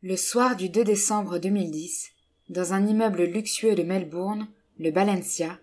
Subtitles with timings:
[0.00, 2.12] Le soir du 2 décembre 2010,
[2.50, 4.46] dans un immeuble luxueux de Melbourne,
[4.78, 5.58] le Balencia,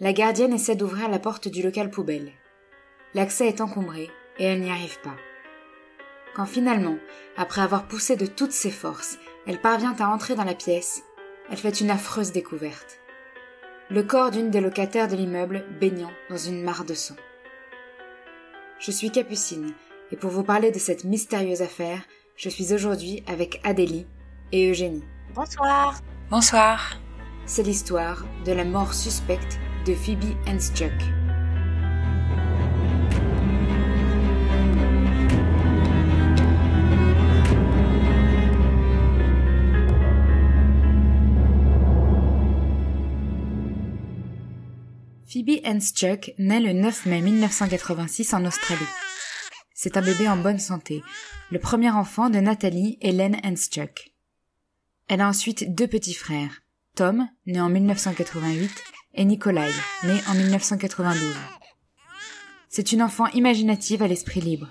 [0.00, 2.32] la gardienne essaie d'ouvrir la porte du local poubelle.
[3.12, 4.08] L'accès est encombré
[4.38, 5.16] et elle n'y arrive pas.
[6.34, 6.96] Quand finalement,
[7.36, 11.02] après avoir poussé de toutes ses forces, elle parvient à entrer dans la pièce,
[11.50, 12.98] elle fait une affreuse découverte.
[13.90, 17.16] Le corps d'une des locataires de l'immeuble baignant dans une mare de sang.
[18.78, 19.74] Je suis Capucine,
[20.12, 22.00] et pour vous parler de cette mystérieuse affaire,
[22.36, 24.06] je suis aujourd'hui avec Adélie
[24.52, 25.04] et Eugénie.
[25.34, 26.00] Bonsoir.
[26.30, 27.00] Bonsoir.
[27.46, 30.92] C'est l'histoire de la mort suspecte de Phoebe Henschuk.
[45.26, 49.05] Phoebe Henschuk naît le 9 mai 1986 en Australie.
[49.78, 51.02] C'est un bébé en bonne santé,
[51.50, 54.10] le premier enfant de Nathalie Len Henschuk.
[55.06, 56.62] Elle a ensuite deux petits frères,
[56.94, 58.70] Tom, né en 1988,
[59.16, 59.70] et Nikolai,
[60.04, 61.36] né en 1992.
[62.70, 64.68] C'est une enfant imaginative à l'esprit libre.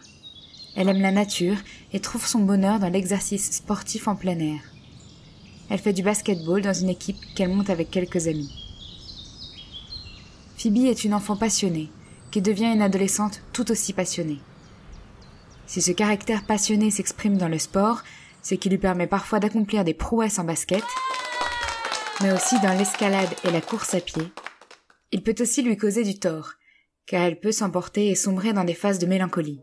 [0.76, 1.58] Elle aime la nature
[1.94, 4.62] et trouve son bonheur dans l'exercice sportif en plein air.
[5.70, 8.52] Elle fait du basketball dans une équipe qu'elle monte avec quelques amis.
[10.58, 11.92] Phoebe est une enfant passionnée,
[12.32, 14.40] qui devient une adolescente tout aussi passionnée.
[15.68, 18.04] Si ce caractère passionné s'exprime dans le sport,
[18.42, 20.84] ce qui lui permet parfois d'accomplir des prouesses en basket,
[22.22, 24.24] mais aussi dans l'escalade et la course à pied,
[25.12, 26.54] il peut aussi lui causer du tort,
[27.08, 29.62] car elle peut s'emporter et sombrer dans des phases de mélancolie.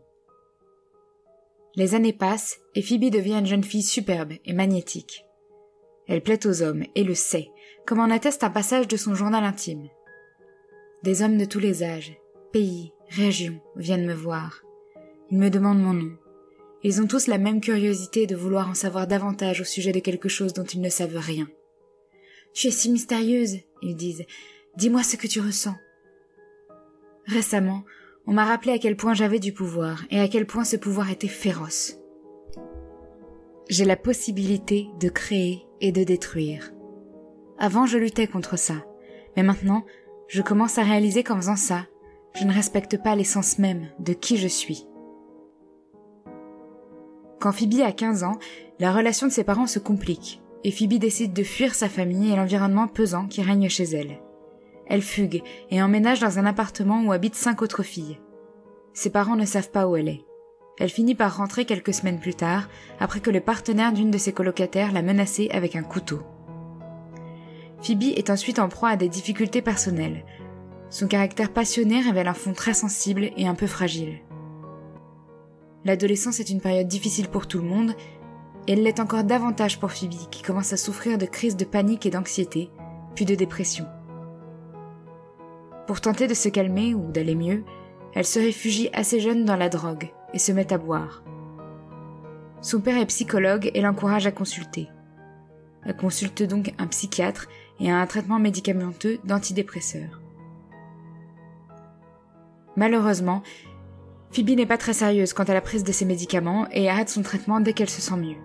[1.75, 5.25] Les années passent et Phoebe devient une jeune fille superbe et magnétique.
[6.07, 7.49] Elle plaît aux hommes et le sait,
[7.85, 9.87] comme en atteste un passage de son journal intime.
[11.01, 12.13] Des hommes de tous les âges,
[12.51, 14.62] pays, régions viennent me voir.
[15.33, 16.11] Ils me demandent mon nom.
[16.83, 20.29] Ils ont tous la même curiosité de vouloir en savoir davantage au sujet de quelque
[20.29, 21.47] chose dont ils ne savent rien.
[22.53, 24.25] Tu es si mystérieuse, ils disent.
[24.77, 25.73] Dis-moi ce que tu ressens.
[27.25, 27.83] Récemment,
[28.27, 31.09] on m'a rappelé à quel point j'avais du pouvoir et à quel point ce pouvoir
[31.09, 31.97] était féroce.
[33.69, 36.71] J'ai la possibilité de créer et de détruire.
[37.57, 38.85] Avant, je luttais contre ça,
[39.35, 39.83] mais maintenant,
[40.27, 41.87] je commence à réaliser qu'en faisant ça,
[42.35, 44.85] je ne respecte pas l'essence même de qui je suis.
[47.43, 48.39] Quand Phoebe a 15 ans,
[48.79, 52.37] la relation de ses parents se complique, et Phoebe décide de fuir sa famille et
[52.37, 54.21] l'environnement pesant qui règne chez elle.
[54.87, 58.17] Elle fugue et emménage dans un appartement où habitent cinq autres filles.
[58.93, 60.23] Ses parents ne savent pas où elle est.
[60.79, 62.69] Elle finit par rentrer quelques semaines plus tard,
[63.01, 66.21] après que le partenaire d'une de ses colocataires l'a menacée avec un couteau.
[67.81, 70.23] Phoebe est ensuite en proie à des difficultés personnelles.
[70.89, 74.21] Son caractère passionné révèle un fond très sensible et un peu fragile.
[75.85, 77.93] L'adolescence est une période difficile pour tout le monde,
[78.67, 82.05] et elle l'est encore davantage pour Phoebe qui commence à souffrir de crises de panique
[82.05, 82.69] et d'anxiété,
[83.15, 83.85] puis de dépression.
[85.85, 87.63] Pour tenter de se calmer ou d'aller mieux,
[88.13, 91.23] elle se réfugie assez jeune dans la drogue et se met à boire.
[92.61, 94.87] Son père est psychologue et l'encourage à consulter.
[95.85, 97.49] Elle consulte donc un psychiatre
[97.81, 100.21] et a un traitement médicamenteux d'antidépresseurs.
[102.77, 103.43] Malheureusement,
[104.33, 107.21] Phoebe n'est pas très sérieuse quant à la prise de ses médicaments et arrête son
[107.21, 108.37] traitement dès qu'elle se sent mieux.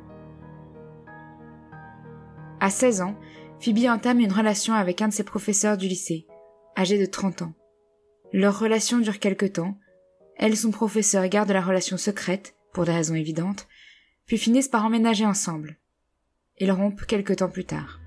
[2.60, 3.18] À 16 ans,
[3.60, 6.26] Phoebe entame une relation avec un de ses professeurs du lycée,
[6.76, 7.54] âgé de 30 ans.
[8.34, 9.78] Leur relation dure quelque temps.
[10.36, 13.66] Elle et son professeur gardent la relation secrète, pour des raisons évidentes,
[14.26, 15.78] puis finissent par emménager ensemble.
[16.58, 17.98] Ils rompent quelque temps plus tard.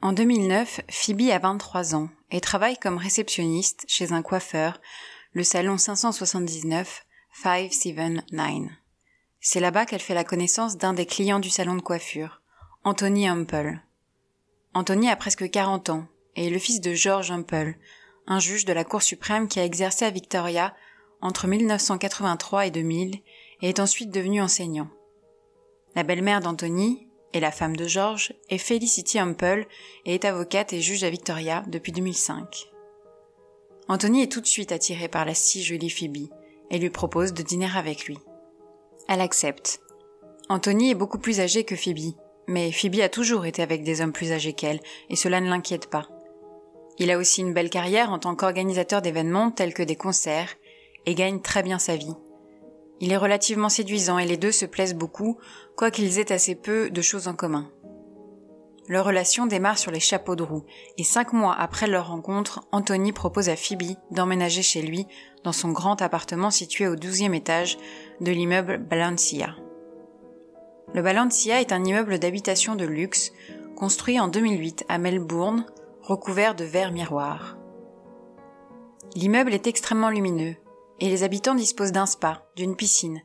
[0.00, 4.80] En 2009, Phoebe a 23 ans et travaille comme réceptionniste chez un coiffeur,
[5.32, 8.68] le salon 579 579.
[9.40, 12.42] C'est là-bas qu'elle fait la connaissance d'un des clients du salon de coiffure,
[12.84, 13.80] Anthony Humple.
[14.72, 16.06] Anthony a presque 40 ans
[16.36, 17.74] et est le fils de George Humple,
[18.28, 20.76] un juge de la Cour suprême qui a exercé à Victoria
[21.20, 23.16] entre 1983 et 2000
[23.62, 24.90] et est ensuite devenu enseignant.
[25.96, 29.66] La belle-mère d'Anthony, et la femme de George est Felicity Humple
[30.04, 32.70] et est avocate et juge à Victoria depuis 2005.
[33.88, 36.28] Anthony est tout de suite attiré par la si jolie Phoebe
[36.70, 38.18] et lui propose de dîner avec lui.
[39.08, 39.80] Elle accepte.
[40.48, 42.14] Anthony est beaucoup plus âgé que Phoebe,
[42.46, 45.88] mais Phoebe a toujours été avec des hommes plus âgés qu'elle et cela ne l'inquiète
[45.88, 46.08] pas.
[46.98, 50.56] Il a aussi une belle carrière en tant qu'organisateur d'événements tels que des concerts
[51.06, 52.14] et gagne très bien sa vie.
[53.00, 55.38] Il est relativement séduisant et les deux se plaisent beaucoup,
[55.76, 57.70] quoiqu'ils aient assez peu de choses en commun.
[58.88, 60.64] leur relation démarre sur les chapeaux de roue,
[60.96, 65.06] et cinq mois après leur rencontre, Anthony propose à Phoebe d'emménager chez lui
[65.44, 67.78] dans son grand appartement situé au douzième étage
[68.20, 69.54] de l'immeuble Balancia.
[70.94, 73.32] Le Balancia est un immeuble d'habitation de luxe
[73.76, 75.66] construit en 2008 à Melbourne,
[76.02, 77.58] recouvert de verres miroirs.
[79.14, 80.56] L'immeuble est extrêmement lumineux
[81.00, 83.22] et les habitants disposent d'un spa, d'une piscine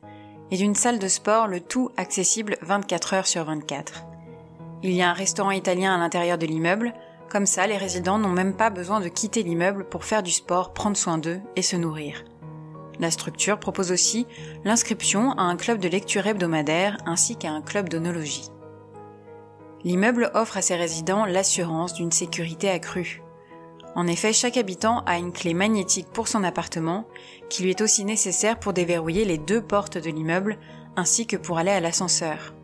[0.50, 4.04] et d'une salle de sport, le tout accessible 24 heures sur 24.
[4.82, 6.92] Il y a un restaurant italien à l'intérieur de l'immeuble,
[7.30, 10.72] comme ça les résidents n'ont même pas besoin de quitter l'immeuble pour faire du sport,
[10.72, 12.24] prendre soin d'eux et se nourrir.
[13.00, 14.26] La structure propose aussi
[14.64, 18.50] l'inscription à un club de lecture hebdomadaire ainsi qu'à un club d'onologie.
[19.82, 23.23] L'immeuble offre à ses résidents l'assurance d'une sécurité accrue.
[23.96, 27.06] En effet, chaque habitant a une clé magnétique pour son appartement,
[27.48, 30.58] qui lui est aussi nécessaire pour déverrouiller les deux portes de l'immeuble,
[30.96, 32.54] ainsi que pour aller à l'ascenseur.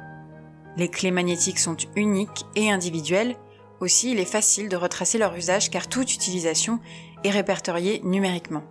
[0.77, 3.37] Les clés magnétiques sont uniques et individuelles,
[3.81, 6.81] aussi il est facile de retracer leur usage car toute utilisation
[7.25, 8.63] est répertoriée numériquement.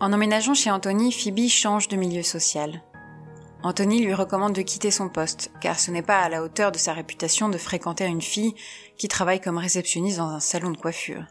[0.00, 2.82] En emménageant chez Anthony, Phoebe change de milieu social.
[3.62, 6.78] Anthony lui recommande de quitter son poste, car ce n'est pas à la hauteur de
[6.78, 8.54] sa réputation de fréquenter une fille
[8.96, 11.26] qui travaille comme réceptionniste dans un salon de coiffure.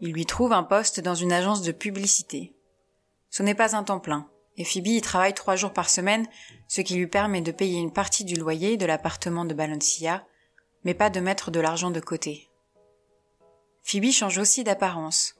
[0.00, 2.54] Il lui trouve un poste dans une agence de publicité.
[3.30, 4.28] Ce n'est pas un temps plein,
[4.58, 6.26] et Phoebe y travaille trois jours par semaine,
[6.68, 10.26] ce qui lui permet de payer une partie du loyer de l'appartement de Balenciaga,
[10.84, 12.50] mais pas de mettre de l'argent de côté.
[13.82, 15.36] Phoebe change aussi d'apparence.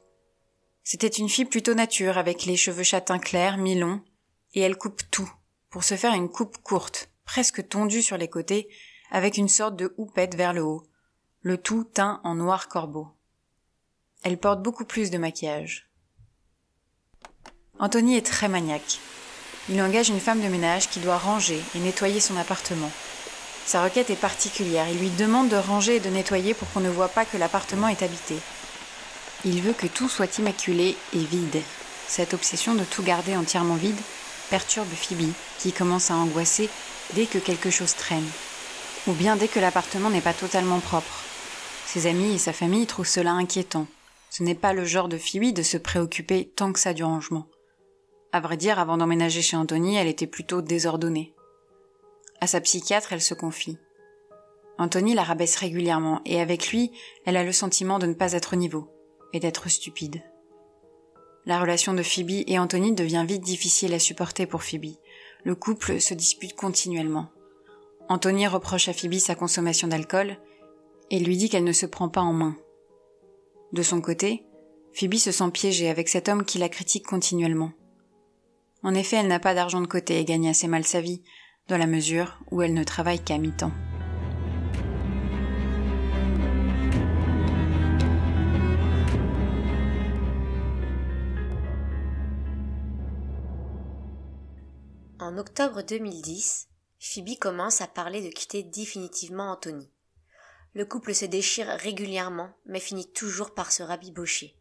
[0.82, 4.00] C'était une fille plutôt nature, avec les cheveux châtains clairs, mi-longs,
[4.54, 5.30] et elle coupe tout,
[5.74, 8.68] pour se faire une coupe courte, presque tondue sur les côtés,
[9.10, 10.84] avec une sorte de houppette vers le haut,
[11.42, 13.08] le tout teint en noir corbeau.
[14.22, 15.90] Elle porte beaucoup plus de maquillage.
[17.80, 19.00] Anthony est très maniaque.
[19.68, 22.92] Il engage une femme de ménage qui doit ranger et nettoyer son appartement.
[23.66, 24.88] Sa requête est particulière.
[24.88, 27.88] Il lui demande de ranger et de nettoyer pour qu'on ne voit pas que l'appartement
[27.88, 28.36] est habité.
[29.44, 31.62] Il veut que tout soit immaculé et vide.
[32.06, 33.98] Cette obsession de tout garder entièrement vide
[34.50, 36.68] perturbe Phoebe, qui commence à angoisser
[37.14, 38.28] dès que quelque chose traîne,
[39.06, 41.22] ou bien dès que l'appartement n'est pas totalement propre.
[41.86, 43.86] Ses amis et sa famille trouvent cela inquiétant.
[44.30, 47.46] Ce n'est pas le genre de Phoebe de se préoccuper tant que ça du rangement.
[48.32, 51.34] À vrai dire, avant d'emménager chez Anthony, elle était plutôt désordonnée.
[52.40, 53.78] À sa psychiatre, elle se confie.
[54.76, 56.90] Anthony la rabaisse régulièrement, et avec lui,
[57.26, 58.90] elle a le sentiment de ne pas être au niveau,
[59.32, 60.22] et d'être stupide.
[61.46, 64.96] La relation de Phoebe et Anthony devient vite difficile à supporter pour Phoebe.
[65.44, 67.28] Le couple se dispute continuellement.
[68.08, 70.38] Anthony reproche à Phoebe sa consommation d'alcool
[71.10, 72.56] et lui dit qu'elle ne se prend pas en main.
[73.72, 74.44] De son côté,
[74.94, 77.72] Phoebe se sent piégée avec cet homme qui la critique continuellement.
[78.82, 81.22] En effet, elle n'a pas d'argent de côté et gagne assez mal sa vie,
[81.68, 83.72] dans la mesure où elle ne travaille qu'à mi-temps.
[95.24, 96.68] En octobre 2010,
[97.00, 99.90] Phoebe commence à parler de quitter définitivement Anthony.
[100.74, 104.54] Le couple se déchire régulièrement, mais finit toujours par se rabibocher.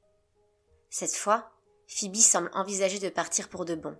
[0.89, 1.51] Cette fois,
[1.89, 3.98] Phoebe semble envisager de partir pour de bon.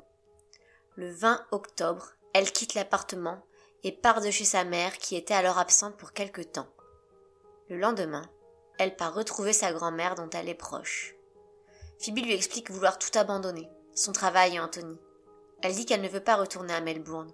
[0.96, 3.44] Le 20 octobre, elle quitte l'appartement
[3.84, 6.70] et part de chez sa mère qui était alors absente pour quelque temps.
[7.68, 8.24] Le lendemain,
[8.80, 11.14] elle part retrouver sa grand-mère dont elle est proche.
[12.00, 14.98] Phoebe lui explique vouloir tout abandonner, son travail et Anthony.
[15.64, 17.32] Elle dit qu'elle ne veut pas retourner à Melbourne.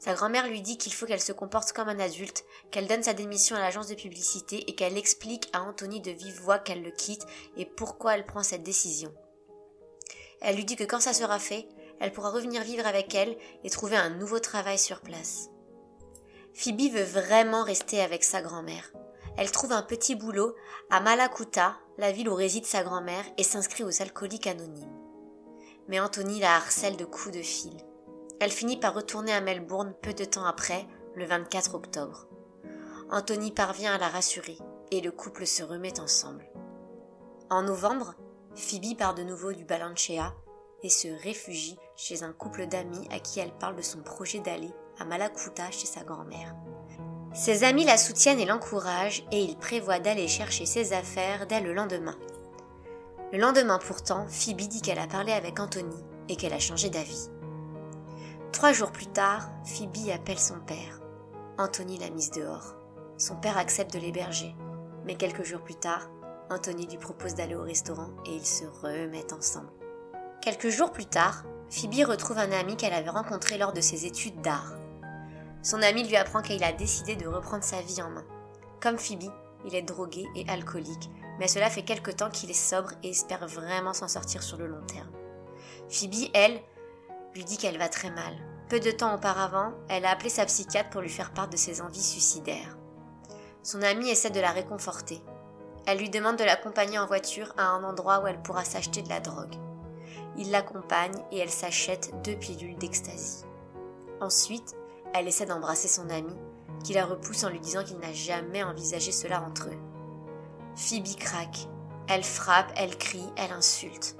[0.00, 3.14] Sa grand-mère lui dit qu'il faut qu'elle se comporte comme un adulte, qu'elle donne sa
[3.14, 6.90] démission à l'agence de publicité et qu'elle explique à Anthony de vive voix qu'elle le
[6.90, 7.24] quitte
[7.56, 9.14] et pourquoi elle prend cette décision.
[10.42, 11.68] Elle lui dit que quand ça sera fait,
[12.00, 15.48] elle pourra revenir vivre avec elle et trouver un nouveau travail sur place.
[16.52, 18.92] Phoebe veut vraiment rester avec sa grand-mère.
[19.38, 20.56] Elle trouve un petit boulot
[20.90, 25.05] à Malakuta, la ville où réside sa grand-mère, et s'inscrit aux alcooliques anonymes
[25.88, 27.76] mais Anthony la harcèle de coups de fil.
[28.40, 32.26] Elle finit par retourner à Melbourne peu de temps après, le 24 octobre.
[33.10, 34.58] Anthony parvient à la rassurer
[34.90, 36.46] et le couple se remet ensemble.
[37.50, 38.14] En novembre,
[38.54, 40.34] Phoebe part de nouveau du Balancea
[40.82, 44.70] et se réfugie chez un couple d'amis à qui elle parle de son projet d'aller
[44.98, 46.54] à Malakuta chez sa grand-mère.
[47.34, 51.74] Ses amis la soutiennent et l'encouragent et ils prévoient d'aller chercher ses affaires dès le
[51.74, 52.16] lendemain.
[53.32, 55.96] Le lendemain pourtant, Phoebe dit qu'elle a parlé avec Anthony
[56.28, 57.28] et qu'elle a changé d'avis.
[58.52, 61.00] Trois jours plus tard, Phoebe appelle son père.
[61.58, 62.74] Anthony l'a mise dehors.
[63.18, 64.54] Son père accepte de l'héberger.
[65.04, 66.08] Mais quelques jours plus tard,
[66.50, 69.72] Anthony lui propose d'aller au restaurant et ils se remettent ensemble.
[70.40, 74.40] Quelques jours plus tard, Phoebe retrouve un ami qu'elle avait rencontré lors de ses études
[74.40, 74.74] d'art.
[75.62, 78.24] Son ami lui apprend qu'il a décidé de reprendre sa vie en main.
[78.80, 79.32] Comme Phoebe,
[79.66, 83.46] il est drogué et alcoolique, mais cela fait quelque temps qu'il est sobre et espère
[83.46, 85.10] vraiment s'en sortir sur le long terme.
[85.88, 86.60] Phoebe, elle,
[87.34, 88.34] lui dit qu'elle va très mal.
[88.68, 91.80] Peu de temps auparavant, elle a appelé sa psychiatre pour lui faire part de ses
[91.80, 92.76] envies suicidaires.
[93.62, 95.22] Son amie essaie de la réconforter.
[95.86, 99.08] Elle lui demande de l'accompagner en voiture à un endroit où elle pourra s'acheter de
[99.08, 99.54] la drogue.
[100.36, 103.44] Il l'accompagne et elle s'achète deux pilules d'ecstasy.
[104.20, 104.74] Ensuite,
[105.14, 106.34] elle essaie d'embrasser son ami,
[106.82, 109.95] qui la repousse en lui disant qu'il n'a jamais envisagé cela entre eux.
[110.76, 111.68] Phoebe craque.
[112.06, 114.14] Elle frappe, elle crie, elle insulte.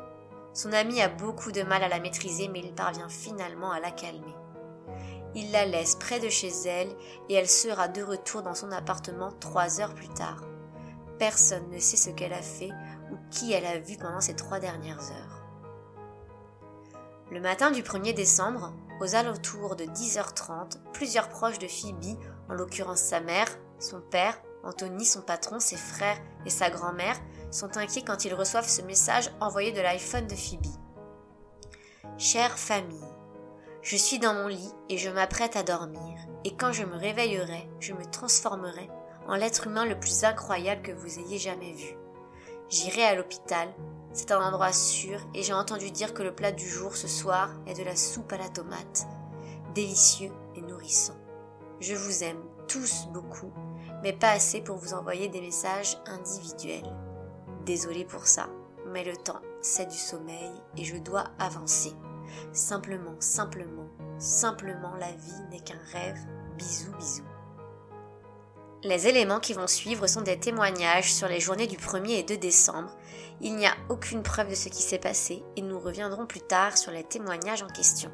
[0.54, 3.90] Son ami a beaucoup de mal à la maîtriser, mais il parvient finalement à la
[3.90, 4.34] calmer.
[5.34, 6.88] Il la laisse près de chez elle
[7.28, 10.44] et elle sera de retour dans son appartement trois heures plus tard.
[11.18, 12.70] Personne ne sait ce qu'elle a fait
[13.12, 15.42] ou qui elle a vu pendant ces trois dernières heures.
[17.30, 18.72] Le matin du 1er décembre,
[19.02, 23.48] aux alentours de 10h30, plusieurs proches de Phoebe, en l'occurrence sa mère,
[23.78, 27.16] son père, Anthony, son patron, ses frères et sa grand-mère,
[27.50, 30.66] sont inquiets quand ils reçoivent ce message envoyé de l'iPhone de Phoebe.
[32.18, 32.98] Chère famille,
[33.82, 37.68] je suis dans mon lit et je m'apprête à dormir, et quand je me réveillerai,
[37.78, 38.90] je me transformerai
[39.28, 41.96] en l'être humain le plus incroyable que vous ayez jamais vu.
[42.68, 43.68] J'irai à l'hôpital,
[44.12, 47.50] c'est un endroit sûr et j'ai entendu dire que le plat du jour ce soir
[47.66, 49.06] est de la soupe à la tomate,
[49.74, 51.16] délicieux et nourrissant.
[51.80, 53.52] Je vous aime tous beaucoup,
[54.12, 56.94] pas assez pour vous envoyer des messages individuels.
[57.64, 58.48] Désolé pour ça,
[58.92, 61.92] mais le temps, c'est du sommeil et je dois avancer.
[62.52, 66.18] Simplement, simplement, simplement, la vie n'est qu'un rêve.
[66.56, 67.24] Bisous, bisous.
[68.82, 72.36] Les éléments qui vont suivre sont des témoignages sur les journées du 1er et 2
[72.36, 72.94] décembre.
[73.40, 76.78] Il n'y a aucune preuve de ce qui s'est passé et nous reviendrons plus tard
[76.78, 78.10] sur les témoignages en question.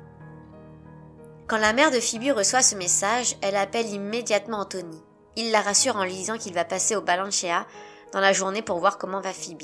[1.46, 5.02] Quand la mère de Phoebe reçoit ce message, elle appelle immédiatement Anthony.
[5.36, 7.66] Il la rassure en lui disant qu'il va passer au Balancea
[8.12, 9.62] dans la journée pour voir comment va Phoebe.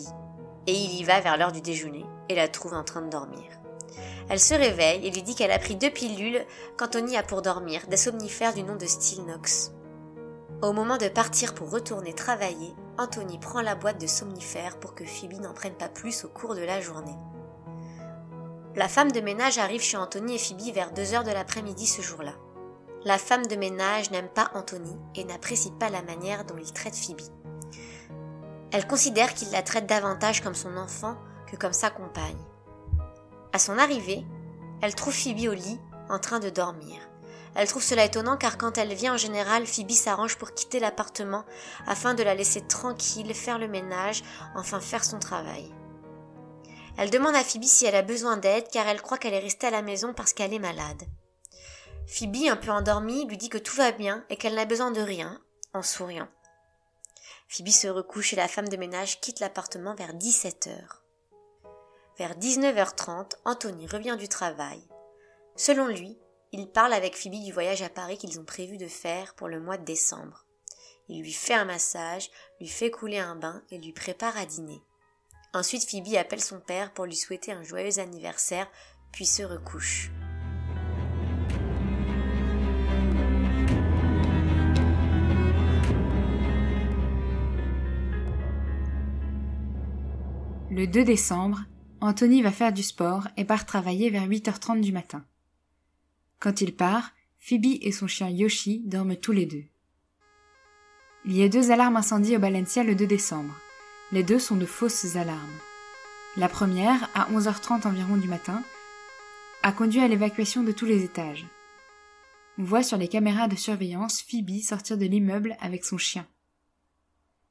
[0.66, 3.44] Et il y va vers l'heure du déjeuner et la trouve en train de dormir.
[4.30, 6.44] Elle se réveille et lui dit qu'elle a pris deux pilules
[6.76, 9.72] qu'Anthony a pour dormir, des somnifères du nom de Stilnox.
[10.62, 15.04] Au moment de partir pour retourner travailler, Anthony prend la boîte de somnifères pour que
[15.04, 17.16] Phoebe n'en prenne pas plus au cours de la journée.
[18.74, 22.02] La femme de ménage arrive chez Anthony et Phoebe vers 2 heures de l'après-midi ce
[22.02, 22.32] jour-là.
[23.04, 26.96] La femme de ménage n'aime pas Anthony et n'apprécie pas la manière dont il traite
[26.96, 27.20] Phoebe.
[28.72, 32.44] Elle considère qu'il la traite davantage comme son enfant que comme sa compagne.
[33.52, 34.26] À son arrivée,
[34.82, 37.00] elle trouve Phoebe au lit, en train de dormir.
[37.54, 41.44] Elle trouve cela étonnant car quand elle vient en général, Phoebe s'arrange pour quitter l'appartement
[41.86, 44.24] afin de la laisser tranquille, faire le ménage,
[44.56, 45.72] enfin faire son travail.
[46.96, 49.68] Elle demande à Phoebe si elle a besoin d'aide car elle croit qu'elle est restée
[49.68, 51.04] à la maison parce qu'elle est malade.
[52.08, 55.00] Phoebe, un peu endormie, lui dit que tout va bien et qu'elle n'a besoin de
[55.00, 55.40] rien,
[55.74, 56.28] en souriant.
[57.48, 61.02] Phoebe se recouche et la femme de ménage quitte l'appartement vers 17 heures.
[62.16, 64.82] Vers 19h30, Anthony revient du travail.
[65.54, 66.18] Selon lui,
[66.52, 69.60] il parle avec Phoebe du voyage à Paris qu'ils ont prévu de faire pour le
[69.60, 70.46] mois de décembre.
[71.08, 74.82] Il lui fait un massage, lui fait couler un bain et lui prépare à dîner.
[75.52, 78.68] Ensuite, Phoebe appelle son père pour lui souhaiter un joyeux anniversaire,
[79.12, 80.10] puis se recouche.
[90.78, 91.64] Le 2 décembre,
[92.00, 95.24] Anthony va faire du sport et part travailler vers 8h30 du matin.
[96.38, 99.64] Quand il part, Phoebe et son chien Yoshi dorment tous les deux.
[101.24, 103.52] Il y a deux alarmes incendies au Balencia le 2 décembre.
[104.12, 105.58] Les deux sont de fausses alarmes.
[106.36, 108.62] La première, à 11h30 environ du matin,
[109.64, 111.48] a conduit à l'évacuation de tous les étages.
[112.56, 116.24] On voit sur les caméras de surveillance Phoebe sortir de l'immeuble avec son chien.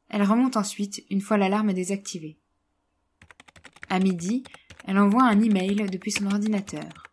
[0.08, 2.38] Elle remonte ensuite une fois l'alarme désactivée.
[3.90, 4.44] À midi,
[4.86, 7.08] elle envoie un email depuis son ordinateur.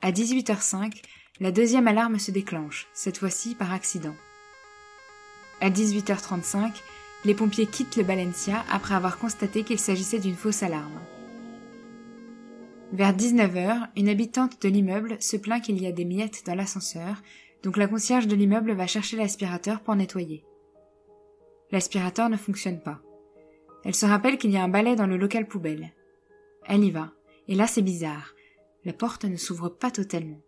[0.00, 1.02] À 18h05,
[1.40, 4.14] la deuxième alarme se déclenche, cette fois-ci par accident.
[5.60, 6.72] À 18h35,
[7.24, 11.00] les pompiers quittent le Balencia après avoir constaté qu'il s'agissait d'une fausse alarme.
[12.92, 17.22] Vers 19h, une habitante de l'immeuble se plaint qu'il y a des miettes dans l'ascenseur,
[17.62, 20.44] donc la concierge de l'immeuble va chercher l'aspirateur pour nettoyer.
[21.70, 23.02] L'aspirateur ne fonctionne pas.
[23.88, 25.94] Elle se rappelle qu'il y a un balai dans le local poubelle.
[26.66, 27.10] Elle y va,
[27.46, 28.34] et là c'est bizarre.
[28.84, 30.42] La porte ne s'ouvre pas totalement,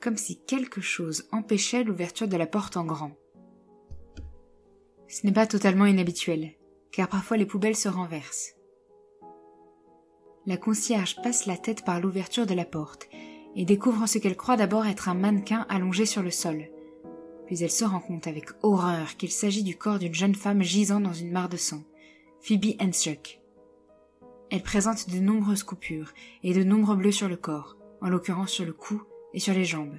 [0.00, 3.16] comme si quelque chose empêchait l'ouverture de la porte en grand.
[5.08, 6.52] Ce n'est pas totalement inhabituel,
[6.92, 8.54] car parfois les poubelles se renversent.
[10.46, 13.08] La concierge passe la tête par l'ouverture de la porte,
[13.56, 16.68] et découvre ce qu'elle croit d'abord être un mannequin allongé sur le sol.
[17.46, 21.00] Puis elle se rend compte avec horreur qu'il s'agit du corps d'une jeune femme gisant
[21.00, 21.82] dans une mare de sang,
[22.48, 23.42] Phoebe Henschuk.
[24.50, 28.64] Elle présente de nombreuses coupures et de nombreux bleus sur le corps, en l'occurrence sur
[28.64, 29.02] le cou
[29.34, 29.98] et sur les jambes.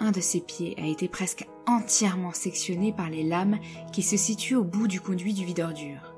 [0.00, 3.58] Un de ses pieds a été presque entièrement sectionné par les lames
[3.94, 6.14] qui se situent au bout du conduit du vide-ordure.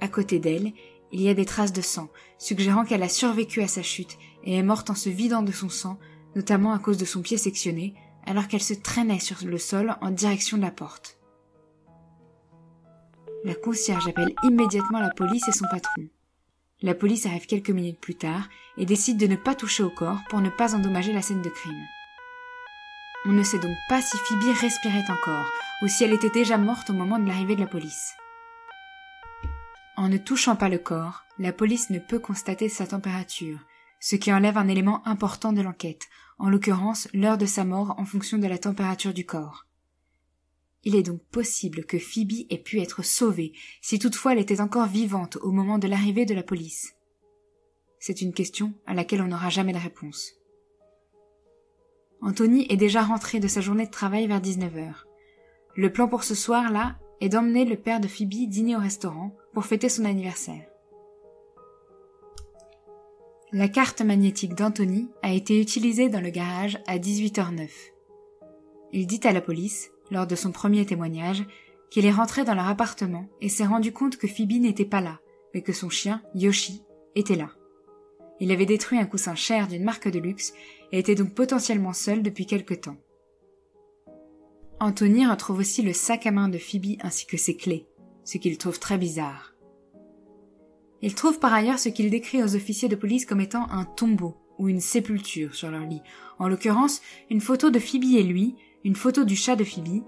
[0.00, 0.72] À côté d'elle,
[1.12, 4.56] il y a des traces de sang, suggérant qu'elle a survécu à sa chute et
[4.56, 5.96] est morte en se vidant de son sang,
[6.34, 7.94] notamment à cause de son pied sectionné,
[8.26, 11.20] alors qu'elle se traînait sur le sol en direction de la porte.
[13.44, 16.08] La concierge appelle immédiatement la police et son patron.
[16.80, 18.48] La police arrive quelques minutes plus tard
[18.78, 21.50] et décide de ne pas toucher au corps pour ne pas endommager la scène de
[21.50, 21.84] crime.
[23.26, 25.46] On ne sait donc pas si Phoebe respirait encore
[25.82, 28.14] ou si elle était déjà morte au moment de l'arrivée de la police.
[29.98, 33.58] En ne touchant pas le corps, la police ne peut constater sa température,
[34.00, 36.08] ce qui enlève un élément important de l'enquête,
[36.38, 39.66] en l'occurrence l'heure de sa mort en fonction de la température du corps.
[40.84, 44.86] Il est donc possible que Phoebe ait pu être sauvée, si toutefois elle était encore
[44.86, 46.94] vivante au moment de l'arrivée de la police.
[47.98, 50.34] C'est une question à laquelle on n'aura jamais de réponse.
[52.20, 54.92] Anthony est déjà rentré de sa journée de travail vers 19h.
[55.74, 59.64] Le plan pour ce soir-là est d'emmener le père de Phoebe dîner au restaurant pour
[59.64, 60.66] fêter son anniversaire.
[63.52, 67.70] La carte magnétique d'Anthony a été utilisée dans le garage à 18h09.
[68.92, 71.44] Il dit à la police lors de son premier témoignage,
[71.90, 75.20] qu'il est rentré dans leur appartement et s'est rendu compte que Phoebe n'était pas là,
[75.52, 76.82] mais que son chien, Yoshi,
[77.14, 77.50] était là.
[78.40, 80.54] Il avait détruit un coussin cher d'une marque de luxe
[80.90, 82.96] et était donc potentiellement seul depuis quelque temps.
[84.80, 87.86] Anthony retrouve aussi le sac à main de Phoebe ainsi que ses clés,
[88.24, 89.54] ce qu'il trouve très bizarre.
[91.00, 94.36] Il trouve par ailleurs ce qu'il décrit aux officiers de police comme étant un tombeau
[94.58, 96.02] ou une sépulture sur leur lit,
[96.38, 100.02] en l'occurrence une photo de Phoebe et lui, une photo du chat de Phoebe,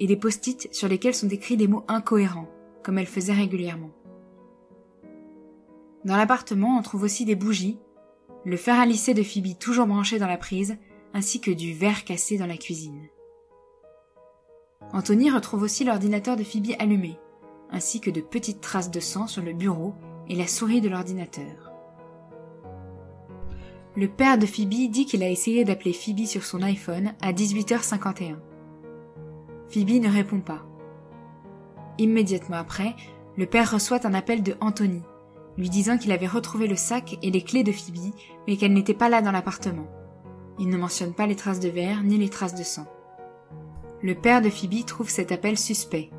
[0.00, 2.48] et des post-it sur lesquels sont décrits des mots incohérents,
[2.82, 3.90] comme elle faisait régulièrement.
[6.04, 7.78] Dans l'appartement, on trouve aussi des bougies,
[8.44, 10.76] le fer à lisser de Phoebe toujours branché dans la prise,
[11.12, 13.08] ainsi que du verre cassé dans la cuisine.
[14.92, 17.18] Anthony retrouve aussi l'ordinateur de Phoebe allumé,
[17.70, 19.94] ainsi que de petites traces de sang sur le bureau
[20.28, 21.67] et la souris de l'ordinateur.
[23.96, 28.36] Le père de Phoebe dit qu'il a essayé d'appeler Phoebe sur son iPhone à 18h51.
[29.68, 30.64] Phoebe ne répond pas.
[31.98, 32.94] Immédiatement après,
[33.36, 35.02] le père reçoit un appel de Anthony,
[35.56, 38.12] lui disant qu'il avait retrouvé le sac et les clés de Phoebe,
[38.46, 39.88] mais qu'elle n'était pas là dans l'appartement.
[40.60, 42.86] Il ne mentionne pas les traces de verre ni les traces de sang.
[44.02, 46.10] Le père de Phoebe trouve cet appel suspect.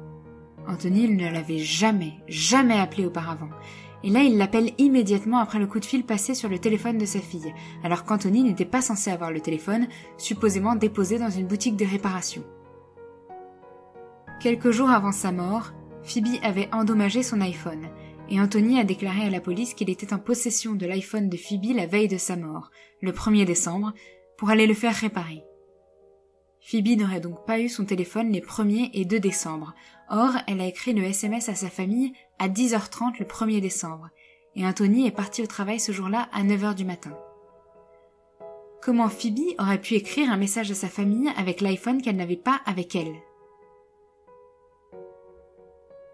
[0.68, 3.50] Anthony ne l'avait jamais, jamais appelé auparavant,
[4.04, 7.06] et là il l'appelle immédiatement après le coup de fil passé sur le téléphone de
[7.06, 11.78] sa fille, alors qu'Anthony n'était pas censé avoir le téléphone, supposément déposé dans une boutique
[11.78, 12.44] de réparation.
[14.40, 17.88] Quelques jours avant sa mort, Phoebe avait endommagé son iPhone,
[18.30, 21.76] et Anthony a déclaré à la police qu'il était en possession de l'iPhone de Phoebe
[21.76, 23.94] la veille de sa mort, le 1er décembre,
[24.38, 25.44] pour aller le faire réparer.
[26.62, 29.74] Phoebe n'aurait donc pas eu son téléphone les 1er et 2 décembre,
[30.10, 34.10] Or, elle a écrit le SMS à sa famille à 10h30 le 1er décembre,
[34.56, 37.16] et Anthony est parti au travail ce jour-là à 9h du matin.
[38.82, 42.60] Comment Phoebe aurait pu écrire un message à sa famille avec l'iPhone qu'elle n'avait pas
[42.66, 43.14] avec elle?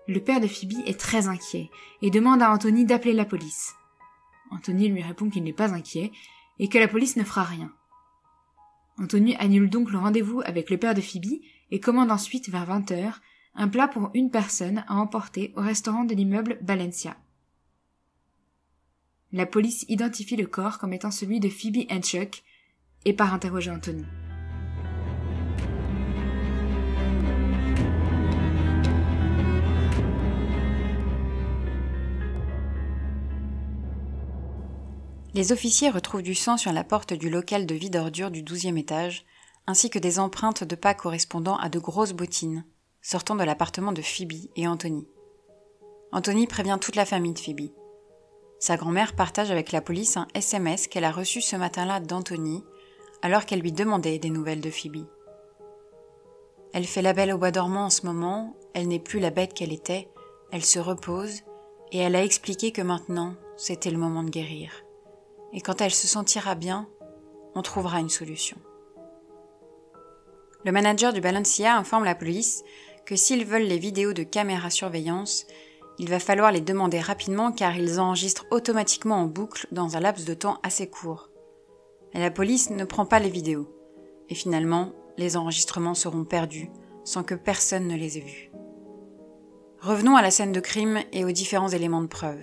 [0.08, 1.70] Le père de Phoebe est très inquiet
[2.02, 3.76] et demande à Anthony d'appeler la police.
[4.52, 6.12] Anthony lui répond qu'il n'est pas inquiet
[6.60, 7.72] et que la police ne fera rien.
[8.98, 11.40] Anthony annule donc le rendez-vous avec le père de Phoebe
[11.72, 13.14] et commande ensuite vers 20 h
[13.56, 17.16] un plat pour une personne à emporter au restaurant de l'immeuble Valencia.
[19.32, 22.44] La police identifie le corps comme étant celui de Phoebe Henchuk
[23.06, 24.06] et part interroger Anthony.
[35.34, 38.78] Les officiers retrouvent du sang sur la porte du local de vide ordure du douzième
[38.78, 39.26] étage,
[39.68, 42.64] ainsi que des empreintes de pas correspondant à de grosses bottines,
[43.06, 45.08] sortant de l'appartement de Phoebe et Anthony.
[46.12, 47.70] Anthony prévient toute la famille de Phoebe.
[48.58, 52.64] Sa grand-mère partage avec la police un SMS qu'elle a reçu ce matin-là d'Anthony,
[53.22, 55.06] alors qu'elle lui demandait des nouvelles de Phoebe.
[56.74, 59.54] Elle fait la belle au bois dormant en ce moment, elle n'est plus la bête
[59.54, 60.10] qu'elle était,
[60.52, 61.42] elle se repose,
[61.92, 64.72] et elle a expliqué que maintenant, c'était le moment de guérir.
[65.54, 66.90] Et quand elle se sentira bien,
[67.54, 68.58] on trouvera une solution.
[70.66, 72.64] Le manager du Balenciaga informe la police
[73.06, 75.46] que s'ils veulent les vidéos de caméra surveillance,
[75.98, 80.26] Il va falloir les demander rapidement car ils enregistrent automatiquement en boucle dans un laps
[80.26, 81.30] de temps assez court.
[82.14, 83.70] La police ne prend pas les vidéos.
[84.30, 86.70] Et finalement, les enregistrements seront perdus
[87.04, 88.52] sans que personne ne les ait vus.
[89.80, 92.42] Revenons à la scène de crime et aux différents éléments de preuve.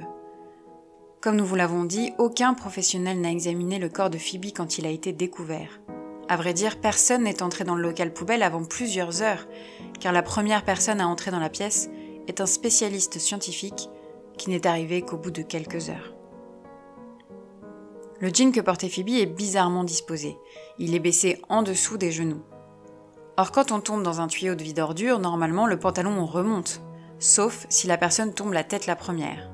[1.20, 4.86] Comme nous vous l'avons dit, aucun professionnel n'a examiné le corps de Phoebe quand il
[4.86, 5.80] a été découvert.
[6.32, 9.46] À vrai dire, personne n'est entré dans le local poubelle avant plusieurs heures,
[10.00, 11.90] car la première personne à entrer dans la pièce
[12.26, 13.90] est un spécialiste scientifique
[14.38, 16.14] qui n'est arrivé qu'au bout de quelques heures.
[18.18, 20.38] Le jean que portait Phoebe est bizarrement disposé.
[20.78, 22.40] Il est baissé en dessous des genoux.
[23.36, 26.80] Or, quand on tombe dans un tuyau de vide ordure, normalement le pantalon remonte,
[27.18, 29.50] sauf si la personne tombe la tête la première.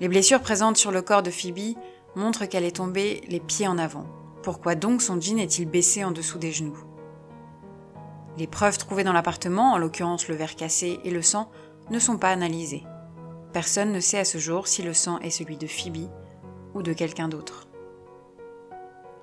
[0.00, 1.76] Les blessures présentes sur le corps de Phoebe
[2.16, 4.17] montrent qu'elle est tombée les pieds en avant.
[4.48, 6.78] Pourquoi donc son jean est-il baissé en dessous des genoux
[8.38, 11.50] Les preuves trouvées dans l'appartement, en l'occurrence le verre cassé et le sang,
[11.90, 12.86] ne sont pas analysées.
[13.52, 16.08] Personne ne sait à ce jour si le sang est celui de Phoebe
[16.72, 17.68] ou de quelqu'un d'autre.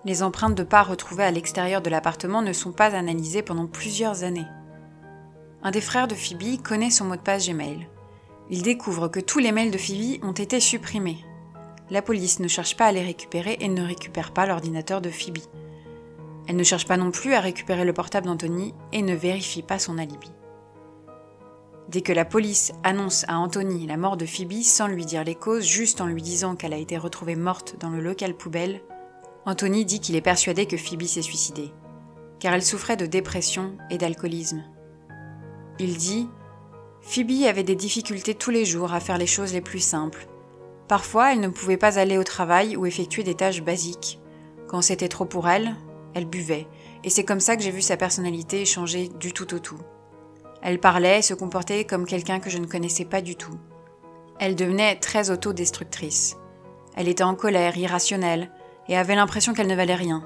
[0.03, 4.23] Les empreintes de pas retrouvées à l'extérieur de l'appartement ne sont pas analysées pendant plusieurs
[4.23, 4.45] années.
[5.63, 7.89] Un des frères de Phoebe connaît son mot de passe Gmail.
[8.51, 11.25] Il découvre que tous les mails de Phoebe ont été supprimés.
[11.91, 15.39] La police ne cherche pas à les récupérer et ne récupère pas l'ordinateur de Phoebe.
[16.47, 19.79] Elle ne cherche pas non plus à récupérer le portable d'Anthony et ne vérifie pas
[19.79, 20.31] son alibi.
[21.89, 25.35] Dès que la police annonce à Anthony la mort de Phoebe sans lui dire les
[25.35, 28.81] causes, juste en lui disant qu'elle a été retrouvée morte dans le local poubelle,
[29.45, 31.71] Anthony dit qu'il est persuadé que Phoebe s'est suicidée,
[32.39, 34.63] car elle souffrait de dépression et d'alcoolisme.
[35.77, 36.27] Il dit
[37.01, 40.27] Phoebe avait des difficultés tous les jours à faire les choses les plus simples.
[40.87, 44.19] Parfois, elle ne pouvait pas aller au travail ou effectuer des tâches basiques.
[44.67, 45.75] Quand c'était trop pour elle,
[46.13, 46.67] elle buvait,
[47.03, 49.79] et c'est comme ça que j'ai vu sa personnalité changer du tout au tout.
[50.61, 53.57] Elle parlait et se comportait comme quelqu'un que je ne connaissais pas du tout.
[54.39, 56.37] Elle devenait très autodestructrice.
[56.95, 58.51] Elle était en colère, irrationnelle,
[58.87, 60.23] et avait l'impression qu'elle ne valait rien.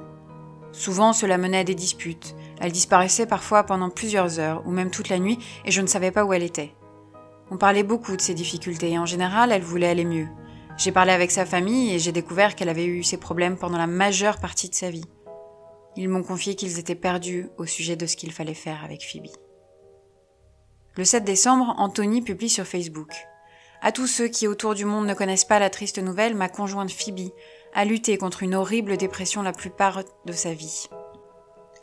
[0.72, 2.36] Souvent, cela menait à des disputes.
[2.60, 6.12] Elle disparaissait parfois pendant plusieurs heures, ou même toute la nuit, et je ne savais
[6.12, 6.74] pas où elle était.
[7.52, 10.28] On parlait beaucoup de ses difficultés, et en général, elle voulait aller mieux.
[10.80, 13.86] J'ai parlé avec sa famille, et j'ai découvert qu'elle avait eu ses problèmes pendant la
[13.86, 15.04] majeure partie de sa vie.
[15.98, 19.28] Ils m'ont confié qu'ils étaient perdus au sujet de ce qu'il fallait faire avec Phoebe.
[20.96, 23.12] Le 7 décembre, Anthony publie sur Facebook.
[23.82, 26.92] À tous ceux qui autour du monde ne connaissent pas la triste nouvelle, ma conjointe
[26.92, 27.34] Phoebe
[27.74, 30.88] a lutté contre une horrible dépression la plupart de sa vie.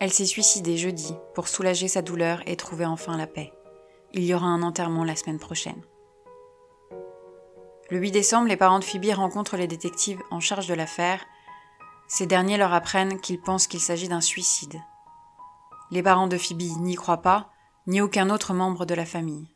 [0.00, 3.52] Elle s'est suicidée jeudi pour soulager sa douleur et trouver enfin la paix.
[4.14, 5.82] Il y aura un enterrement la semaine prochaine.
[7.90, 11.24] Le 8 décembre, les parents de Phoebe rencontrent les détectives en charge de l'affaire.
[12.08, 14.80] Ces derniers leur apprennent qu'ils pensent qu'il s'agit d'un suicide.
[15.92, 17.50] Les parents de Phoebe n'y croient pas
[17.86, 19.46] ni aucun autre membre de la famille.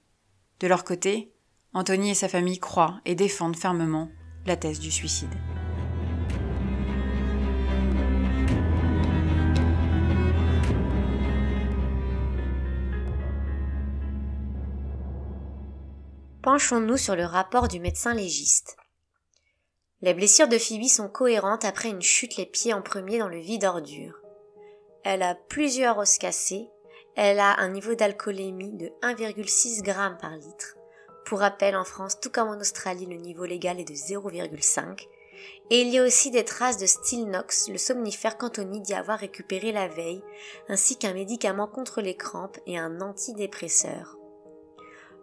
[0.61, 1.33] De leur côté,
[1.75, 4.09] Anthony et sa famille croient et défendent fermement
[4.47, 5.35] la thèse du suicide.
[16.43, 18.79] Penchons-nous sur le rapport du médecin légiste.
[20.01, 23.39] Les blessures de Phoebe sont cohérentes après une chute les pieds en premier dans le
[23.39, 24.15] vide ordure.
[25.05, 26.71] Elle a plusieurs os cassés,
[27.15, 30.77] elle a un niveau d'alcoolémie de 1,6 g par litre.
[31.27, 35.07] Pour rappel, en France, tout comme en Australie, le niveau légal est de 0,5.
[35.69, 39.73] Et il y a aussi des traces de Stilnox, le somnifère qu'Anthony dit avoir récupéré
[39.73, 40.23] la veille,
[40.71, 44.17] ainsi qu'un médicament contre les crampes et un antidépresseur.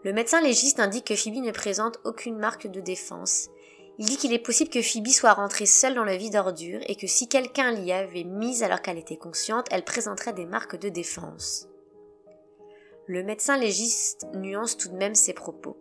[0.08, 3.50] Le médecin légiste indique que Phoebe ne présente aucune marque de défense.
[3.98, 6.96] Il dit qu'il est possible que Phoebe soit rentrée seule dans le vide ordure et
[6.96, 10.88] que si quelqu'un l'y avait mise alors qu'elle était consciente, elle présenterait des marques de
[10.88, 11.68] défense.
[13.06, 15.76] Le médecin légiste nuance tout de même ses propos.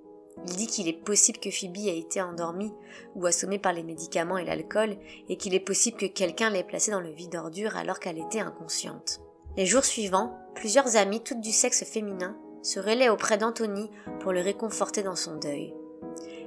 [0.48, 2.72] Il dit qu'il est possible que Phoebe ait été endormie
[3.14, 4.96] ou assommée par les médicaments et l'alcool
[5.28, 8.40] et qu'il est possible que quelqu'un l'ait placée dans le vide ordure alors qu'elle était
[8.40, 9.20] inconsciente.
[9.56, 12.36] Les jours suivants, plusieurs amis, toutes du sexe féminin,
[12.66, 15.72] se relaient auprès d'Anthony pour le réconforter dans son deuil.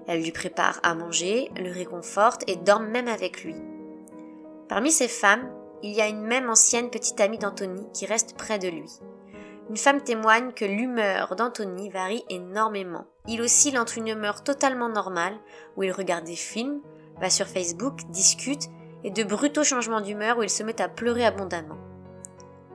[0.06, 3.56] Elles lui préparent à manger, le réconfortent et dorment même avec lui.
[4.68, 5.50] Parmi ces femmes,
[5.82, 8.92] il y a une même ancienne petite amie d'Anthony qui reste près de lui.
[9.70, 13.06] Une femme témoigne que l'humeur d'Anthony varie énormément.
[13.28, 15.38] Il oscille entre une humeur totalement normale,
[15.78, 16.82] où il regarde des films,
[17.22, 18.64] va sur Facebook, discute,
[19.06, 21.78] et de brutaux changements d'humeur où il se met à pleurer abondamment.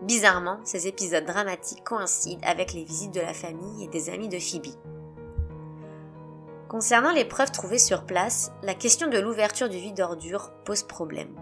[0.02, 4.38] Bizarrement, ces épisodes dramatiques coïncident avec les visites de la famille et des amis de
[4.38, 4.74] Phoebe.
[6.68, 11.34] Concernant les preuves trouvées sur place, la question de l'ouverture du vide d'ordure pose problème.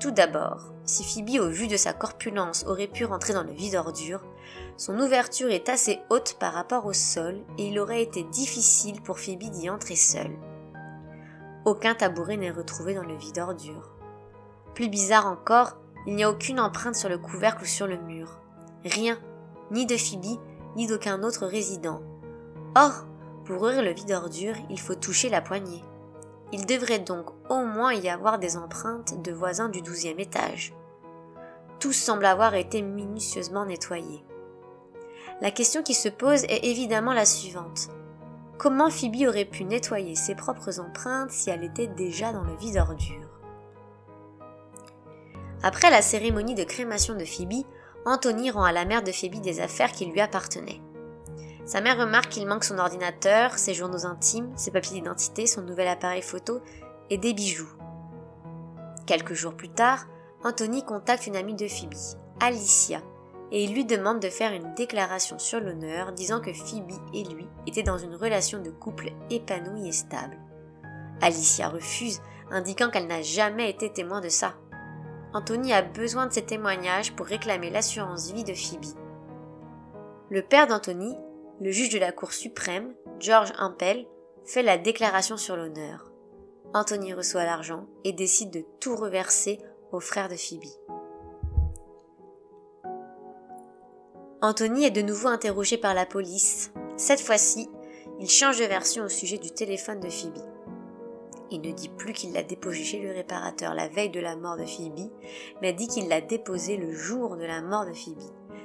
[0.00, 3.74] Tout d'abord, si Phoebe au vu de sa corpulence aurait pu rentrer dans le vide
[3.74, 4.22] ordure,
[4.76, 9.18] son ouverture est assez haute par rapport au sol et il aurait été difficile pour
[9.18, 10.38] Phoebe d'y entrer seule.
[11.64, 13.90] Aucun tabouret n'est retrouvé dans le vide ordure.
[14.74, 15.76] Plus bizarre encore,
[16.08, 18.40] il n'y a aucune empreinte sur le couvercle ou sur le mur.
[18.82, 19.18] Rien,
[19.70, 20.40] ni de Phoebe,
[20.74, 22.00] ni d'aucun autre résident.
[22.74, 23.04] Or,
[23.44, 25.84] pour ouvrir le vide ordure, il faut toucher la poignée.
[26.50, 30.72] Il devrait donc au moins y avoir des empreintes de voisins du douzième étage.
[31.78, 34.24] Tout semble avoir été minutieusement nettoyé.
[35.42, 37.90] La question qui se pose est évidemment la suivante.
[38.56, 42.78] Comment Phoebe aurait pu nettoyer ses propres empreintes si elle était déjà dans le vide
[42.78, 43.37] ordure?
[45.62, 47.64] Après la cérémonie de crémation de Phoebe,
[48.04, 50.80] Anthony rend à la mère de Phoebe des affaires qui lui appartenaient.
[51.66, 55.88] Sa mère remarque qu'il manque son ordinateur, ses journaux intimes, ses papiers d'identité, son nouvel
[55.88, 56.60] appareil photo
[57.10, 57.68] et des bijoux.
[59.06, 60.06] Quelques jours plus tard,
[60.44, 61.94] Anthony contacte une amie de Phoebe,
[62.40, 63.02] Alicia,
[63.50, 67.48] et il lui demande de faire une déclaration sur l'honneur disant que Phoebe et lui
[67.66, 70.38] étaient dans une relation de couple épanouie et stable.
[71.20, 74.54] Alicia refuse, indiquant qu'elle n'a jamais été témoin de ça.
[75.34, 78.84] Anthony a besoin de ces témoignages pour réclamer l'assurance vie de Phoebe.
[80.30, 81.16] Le père d'Anthony
[81.60, 84.06] le juge de la Cour suprême, George Impel,
[84.44, 86.12] fait la déclaration sur l'honneur.
[86.72, 89.58] Anthony reçoit l'argent et décide de tout reverser
[89.90, 90.68] aux frères de Phoebe.
[94.40, 96.70] Anthony est de nouveau interrogé par la police.
[96.96, 97.68] Cette fois-ci,
[98.20, 100.38] il change de version au sujet du téléphone de Phoebe.
[101.50, 104.56] Il ne dit plus qu'il l'a déposé chez le réparateur la veille de la mort
[104.56, 105.10] de Phoebe,
[105.62, 108.22] mais dit qu'il l'a déposé le jour de la mort de Phoebe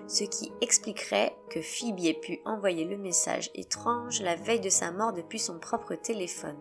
[0.07, 4.91] ce qui expliquerait que Phoebe ait pu envoyer le message étrange la veille de sa
[4.91, 6.57] mort depuis son propre téléphone.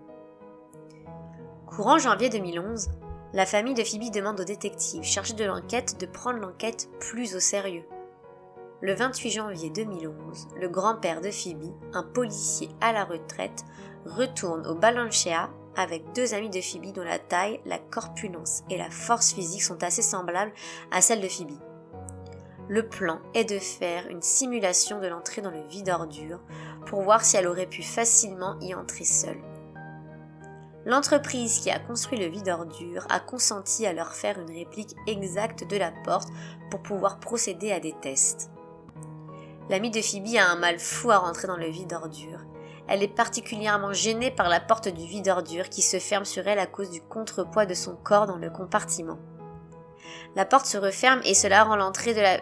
[1.67, 2.91] Courant janvier 2011,
[3.33, 7.41] la famille de Phoebe demande au détective chargé de l'enquête de prendre l'enquête plus au
[7.41, 7.85] sérieux.
[8.81, 13.65] Le 28 janvier 2011, le grand-père de Phoebe, un policier à la retraite,
[14.05, 18.91] retourne au Balanchea avec deux amis de Phoebe dont la taille, la corpulence et la
[18.91, 20.53] force physique sont assez semblables
[20.91, 21.59] à celles de Phoebe.
[22.69, 26.41] Le plan est de faire une simulation de l'entrée dans le vide ordure
[26.87, 29.43] pour voir si elle aurait pu facilement y entrer seule.
[30.85, 35.69] L'entreprise qui a construit le vide ordure a consenti à leur faire une réplique exacte
[35.69, 36.29] de la porte
[36.71, 38.51] pour pouvoir procéder à des tests.
[39.69, 42.41] L'amie de Phoebe a un mal fou à rentrer dans le vide ordure.
[42.89, 46.59] Elle est particulièrement gênée par la porte du vide ordure qui se ferme sur elle
[46.59, 49.19] à cause du contrepoids de son corps dans le compartiment.
[50.35, 52.39] La porte se referme et cela rend l'entrée de la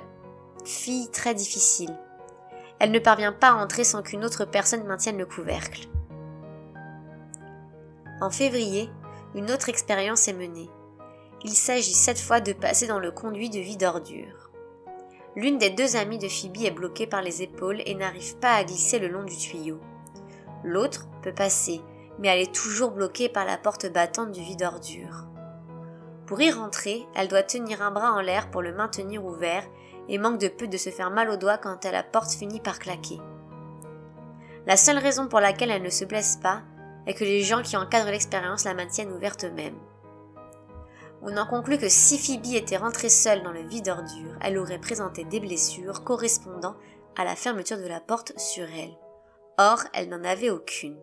[0.65, 1.95] fille très difficile.
[2.79, 5.89] Elle ne parvient pas à entrer sans qu'une autre personne maintienne le couvercle.
[8.21, 8.91] En février,
[9.35, 10.71] une autre expérience est menée.
[11.45, 14.51] Il s'agit cette fois de passer dans le conduit de vie d'ordure.
[15.37, 18.65] L'une des deux amies de Phoebe est bloquée par les épaules et n'arrive pas à
[18.65, 19.81] glisser le long du tuyau.
[20.65, 21.81] L'autre peut passer,
[22.19, 25.27] mais elle est toujours bloquée par la porte battante du vide ordure.
[26.27, 29.65] Pour y rentrer, elle doit tenir un bras en l'air pour le maintenir ouvert
[30.09, 32.79] et manque de peu de se faire mal aux doigts quand la porte finit par
[32.79, 33.19] claquer.
[34.67, 36.63] La seule raison pour laquelle elle ne se blesse pas
[37.07, 39.79] est que les gens qui encadrent l'expérience la maintiennent ouverte eux-mêmes.
[41.23, 44.79] On en conclut que si Phoebe était rentrée seule dans le vide ordure, elle aurait
[44.79, 46.77] présenté des blessures correspondant
[47.17, 48.97] à la fermeture de la porte sur elle.
[49.63, 50.99] Or, elle n'en avait aucune.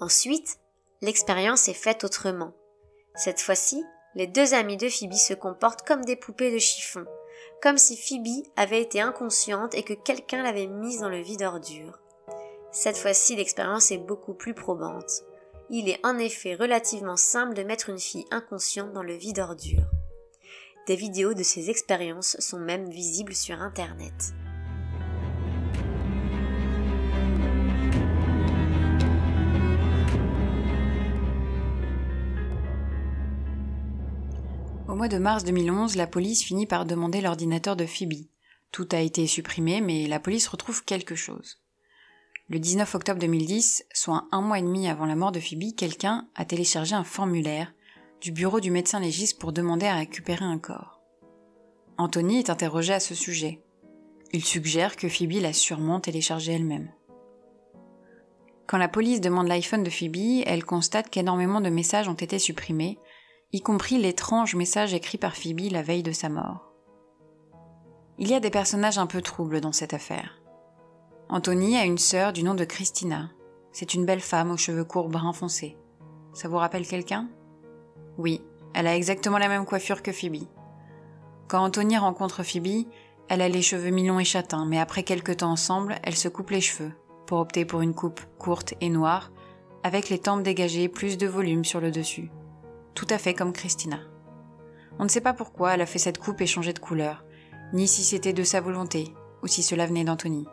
[0.00, 0.58] Ensuite,
[1.02, 2.54] l'expérience est faite autrement.
[3.14, 7.04] Cette fois-ci, les deux amis de Phoebe se comportent comme des poupées de chiffon,
[7.60, 11.98] comme si Phoebe avait été inconsciente et que quelqu'un l'avait mise dans le vide ordure.
[12.72, 15.24] Cette fois-ci, l'expérience est beaucoup plus probante.
[15.68, 19.90] Il est en effet relativement simple de mettre une fille inconsciente dans le vide ordure.
[20.86, 24.32] Des vidéos de ces expériences sont même visibles sur Internet.
[34.96, 38.28] Au mois de mars 2011, la police finit par demander l'ordinateur de Phoebe.
[38.72, 41.58] Tout a été supprimé, mais la police retrouve quelque chose.
[42.48, 46.26] Le 19 octobre 2010, soit un mois et demi avant la mort de Phoebe, quelqu'un
[46.34, 47.74] a téléchargé un formulaire
[48.22, 51.02] du bureau du médecin légiste pour demander à récupérer un corps.
[51.98, 53.60] Anthony est interrogé à ce sujet.
[54.32, 56.90] Il suggère que Phoebe l'a sûrement téléchargé elle-même.
[58.66, 62.98] Quand la police demande l'iPhone de Phoebe, elle constate qu'énormément de messages ont été supprimés,
[63.56, 66.74] y compris l'étrange message écrit par Phoebe la veille de sa mort.
[68.18, 70.42] Il y a des personnages un peu troubles dans cette affaire.
[71.30, 73.30] Anthony a une sœur du nom de Christina.
[73.72, 75.78] C'est une belle femme aux cheveux courts brun foncé.
[76.34, 77.30] Ça vous rappelle quelqu'un?
[78.18, 78.42] Oui,
[78.74, 80.44] Elle a exactement la même coiffure que Phoebe.
[81.48, 82.84] Quand Anthony rencontre Phoebe,
[83.30, 86.50] elle a les cheveux mi-longs et châtains, mais après quelques temps ensemble, elle se coupe
[86.50, 86.92] les cheveux,
[87.26, 89.32] pour opter pour une coupe courte et noire,
[89.82, 92.30] avec les tempes dégagées plus de volume sur le dessus.
[92.96, 93.98] Tout à fait comme Christina.
[94.98, 97.24] On ne sait pas pourquoi elle a fait cette coupe et changé de couleur,
[97.74, 100.46] ni si c'était de sa volonté, ou si cela venait d'Anthony.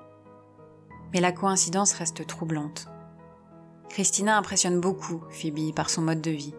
[1.13, 2.89] Mais la coïncidence reste troublante.
[3.87, 6.53] Christina impressionne beaucoup Phoebe par son mode de vie.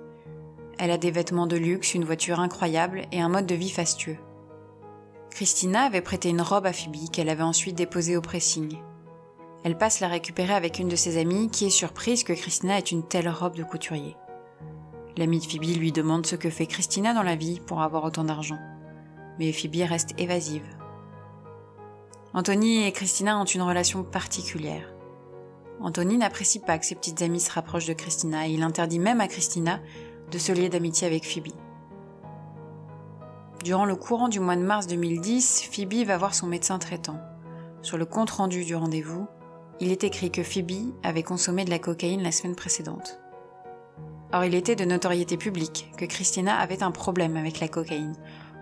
[0.78, 4.18] Elle a des vêtements de luxe, une voiture incroyable et un mode de vie fastueux.
[5.30, 8.78] Christina avait prêté une robe à Phoebe qu'elle avait ensuite déposée au pressing.
[9.64, 12.82] Elle passe la récupérer avec une de ses amies qui est surprise que Christina ait
[12.82, 14.16] une telle robe de couturier.
[15.16, 18.24] L'amie de Phoebe lui demande ce que fait Christina dans la vie pour avoir autant
[18.24, 18.58] d'argent.
[19.38, 20.66] Mais Phoebe reste évasive.
[22.32, 24.92] Anthony et Christina ont une relation particulière.
[25.80, 29.20] Anthony n'apprécie pas que ses petites amies se rapprochent de Christina et il interdit même
[29.20, 29.80] à Christina
[30.32, 31.52] de se lier d'amitié avec Phoebe.
[33.62, 37.20] Durant le courant du mois de mars 2010, Phoebe va voir son médecin traitant.
[37.82, 39.26] Sur le compte rendu du rendez-vous,
[39.80, 43.20] il est écrit que Phoebe avait consommé de la cocaïne la semaine précédente.
[44.34, 48.16] Or, il était de notoriété publique que Christina avait un problème avec la cocaïne,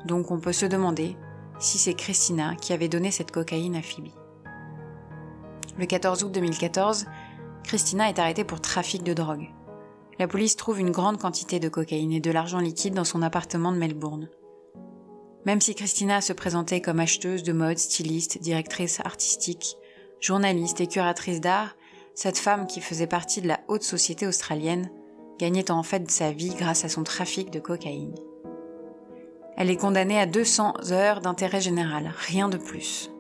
[0.05, 1.17] donc on peut se demander
[1.59, 4.11] si c'est Christina qui avait donné cette cocaïne à Phoebe.
[5.79, 7.07] Le 14 août 2014,
[7.65, 9.49] Christina est arrêtée pour trafic de drogue.
[10.19, 13.73] La police trouve une grande quantité de cocaïne et de l'argent liquide dans son appartement
[13.73, 14.29] de Melbourne.
[15.47, 19.79] Même si Christina se présentait comme acheteuse de mode, styliste, directrice artistique,
[20.21, 21.77] journaliste et curatrice d'art,
[22.15, 24.91] cette femme qui faisait partie de la haute société australienne
[25.39, 28.15] gagnait en fait sa vie grâce à son trafic de cocaïne.
[29.57, 33.11] Elle est condamnée à 200 heures d'intérêt général, rien de plus.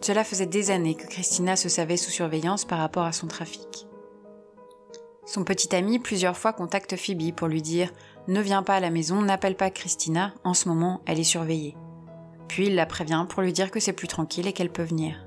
[0.00, 3.86] Cela faisait des années que Christina se savait sous surveillance par rapport à son trafic.
[5.24, 7.92] Son petit ami plusieurs fois contacte Phoebe pour lui dire
[8.28, 11.76] Ne viens pas à la maison, n'appelle pas Christina, en ce moment elle est surveillée.
[12.46, 15.26] Puis il la prévient pour lui dire que c'est plus tranquille et qu'elle peut venir.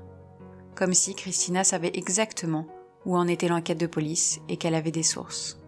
[0.74, 2.66] Comme si Christina savait exactement
[3.04, 5.58] où en était l'enquête de police et qu'elle avait des sources.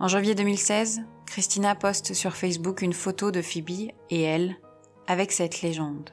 [0.00, 4.56] En janvier 2016, Christina poste sur Facebook une photo de Phoebe et elle
[5.06, 6.10] avec cette légende.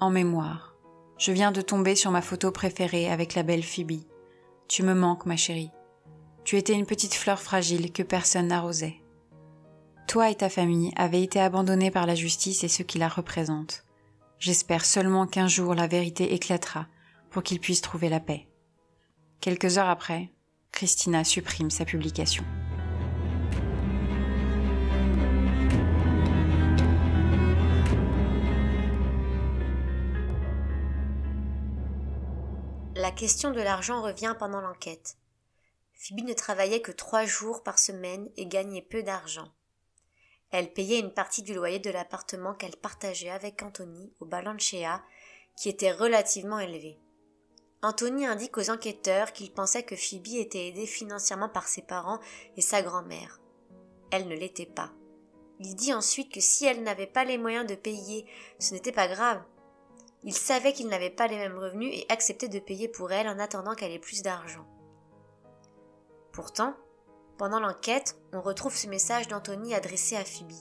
[0.00, 0.74] En mémoire,
[1.18, 4.02] je viens de tomber sur ma photo préférée avec la belle Phoebe.
[4.68, 5.70] Tu me manques, ma chérie.
[6.44, 8.96] Tu étais une petite fleur fragile que personne n'arrosait.
[10.08, 13.84] Toi et ta famille avez été abandonnés par la justice et ceux qui la représentent.
[14.38, 16.86] J'espère seulement qu'un jour la vérité éclatera
[17.34, 18.46] pour qu'ils puissent trouver la paix.
[19.40, 20.30] Quelques heures après,
[20.70, 22.44] Christina supprime sa publication.
[32.94, 35.16] La question de l'argent revient pendant l'enquête.
[35.92, 39.48] Phoebe ne travaillait que trois jours par semaine et gagnait peu d'argent.
[40.52, 45.02] Elle payait une partie du loyer de l'appartement qu'elle partageait avec Anthony au Balancea,
[45.56, 46.96] qui était relativement élevé.
[47.84, 52.18] Anthony indique aux enquêteurs qu'il pensait que Phoebe était aidée financièrement par ses parents
[52.56, 53.42] et sa grand-mère.
[54.10, 54.90] Elle ne l'était pas.
[55.60, 58.24] Il dit ensuite que si elle n'avait pas les moyens de payer,
[58.58, 59.42] ce n'était pas grave.
[60.22, 63.38] Il savait qu'il n'avait pas les mêmes revenus et acceptait de payer pour elle en
[63.38, 64.66] attendant qu'elle ait plus d'argent.
[66.32, 66.72] Pourtant,
[67.36, 70.54] pendant l'enquête, on retrouve ce message d'Anthony adressé à Phoebe.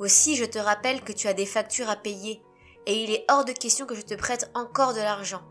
[0.00, 2.42] Aussi, je te rappelle que tu as des factures à payer,
[2.86, 5.42] et il est hors de question que je te prête encore de l'argent.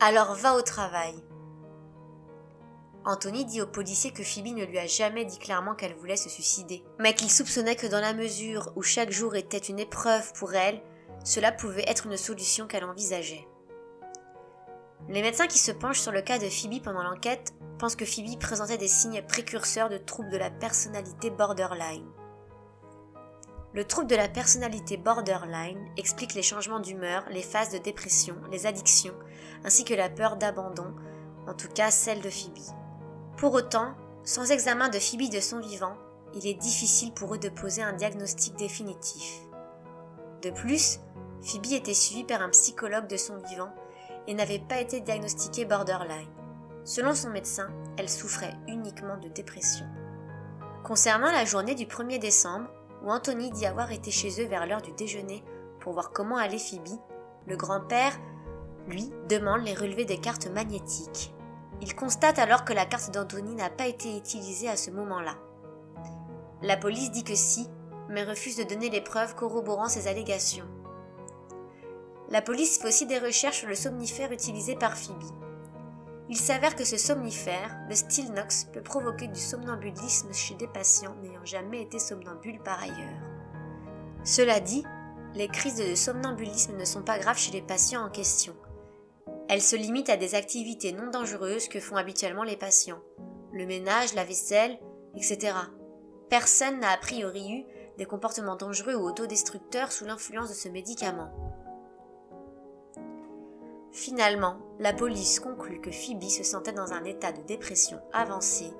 [0.00, 1.12] Alors va au travail.
[3.04, 6.28] Anthony dit au policier que Phoebe ne lui a jamais dit clairement qu'elle voulait se
[6.28, 10.54] suicider, mais qu'il soupçonnait que dans la mesure où chaque jour était une épreuve pour
[10.54, 10.80] elle,
[11.24, 13.48] cela pouvait être une solution qu'elle envisageait.
[15.08, 18.38] Les médecins qui se penchent sur le cas de Phoebe pendant l'enquête pensent que Phoebe
[18.38, 22.06] présentait des signes précurseurs de troubles de la personnalité borderline.
[23.74, 28.66] Le trouble de la personnalité borderline explique les changements d'humeur, les phases de dépression, les
[28.66, 29.14] addictions,
[29.64, 30.94] ainsi que la peur d'abandon,
[31.46, 32.58] en tout cas celle de Phoebe.
[33.36, 33.94] Pour autant,
[34.24, 35.96] sans examen de Phoebe de son vivant,
[36.34, 39.40] il est difficile pour eux de poser un diagnostic définitif.
[40.42, 41.00] De plus,
[41.42, 43.72] Phoebe était suivie par un psychologue de son vivant
[44.26, 46.28] et n'avait pas été diagnostiquée borderline.
[46.84, 49.86] Selon son médecin, elle souffrait uniquement de dépression.
[50.84, 52.68] Concernant la journée du 1er décembre,
[53.04, 55.44] où Anthony dit avoir été chez eux vers l'heure du déjeuner
[55.80, 56.98] pour voir comment allait Phoebe,
[57.46, 58.18] le grand-père,
[58.88, 61.32] lui, demande les relevés des cartes magnétiques.
[61.80, 65.36] Il constate alors que la carte d'Anthony n'a pas été utilisée à ce moment-là.
[66.62, 67.68] La police dit que si,
[68.08, 70.66] mais refuse de donner les preuves corroborant ses allégations.
[72.30, 75.22] La police fait aussi des recherches sur le somnifère utilisé par Phoebe.
[76.28, 81.44] Il s'avère que ce somnifère, le Stilnox, peut provoquer du somnambulisme chez des patients n'ayant
[81.44, 83.22] jamais été somnambules par ailleurs.
[84.24, 84.84] Cela dit,
[85.34, 88.54] les crises de somnambulisme ne sont pas graves chez les patients en question.
[89.48, 93.00] Elles se limitent à des activités non dangereuses que font habituellement les patients.
[93.52, 94.78] Le ménage, la vaisselle,
[95.16, 95.54] etc.
[96.28, 97.64] Personne n'a a priori eu
[97.96, 101.30] des comportements dangereux ou autodestructeurs sous l'influence de ce médicament.
[103.90, 108.70] Finalement, la police conclut que Phoebe se sentait dans un état de dépression avancée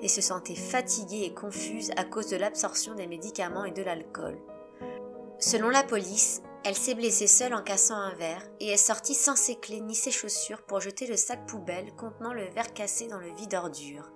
[0.00, 4.36] et se sentait fatiguée et confuse à cause de l'absorption des médicaments et de l'alcool.
[5.38, 9.36] Selon la police, elle s'est blessée seule en cassant un verre et est sortie sans
[9.36, 13.18] ses clés ni ses chaussures pour jeter le sac poubelle contenant le verre cassé dans
[13.18, 14.10] le vide ordure.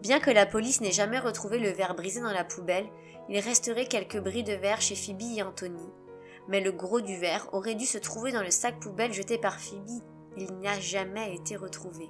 [0.00, 2.88] Bien que la police n'ait jamais retrouvé le verre brisé dans la poubelle,
[3.28, 5.86] il resterait quelques bris de verre chez Phoebe et Anthony.
[6.48, 9.60] Mais le gros du verre aurait dû se trouver dans le sac poubelle jeté par
[9.60, 10.02] Phoebe.
[10.38, 12.08] Il n'a jamais été retrouvé.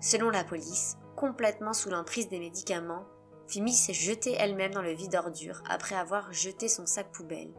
[0.00, 3.04] Selon la police, complètement sous l'emprise des médicaments,
[3.48, 7.52] Phoebe s'est jetée elle-même dans le vide ordure après avoir jeté son sac poubelle.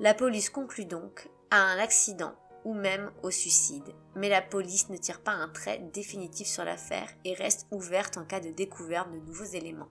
[0.00, 2.34] La police conclut donc à un accident
[2.64, 7.08] ou même au suicide, mais la police ne tire pas un trait définitif sur l'affaire
[7.24, 9.90] et reste ouverte en cas de découverte de nouveaux éléments.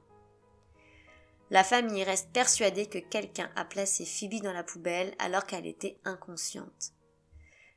[1.52, 6.00] La famille reste persuadée que quelqu'un a placé Phoebe dans la poubelle alors qu'elle était
[6.04, 6.94] inconsciente.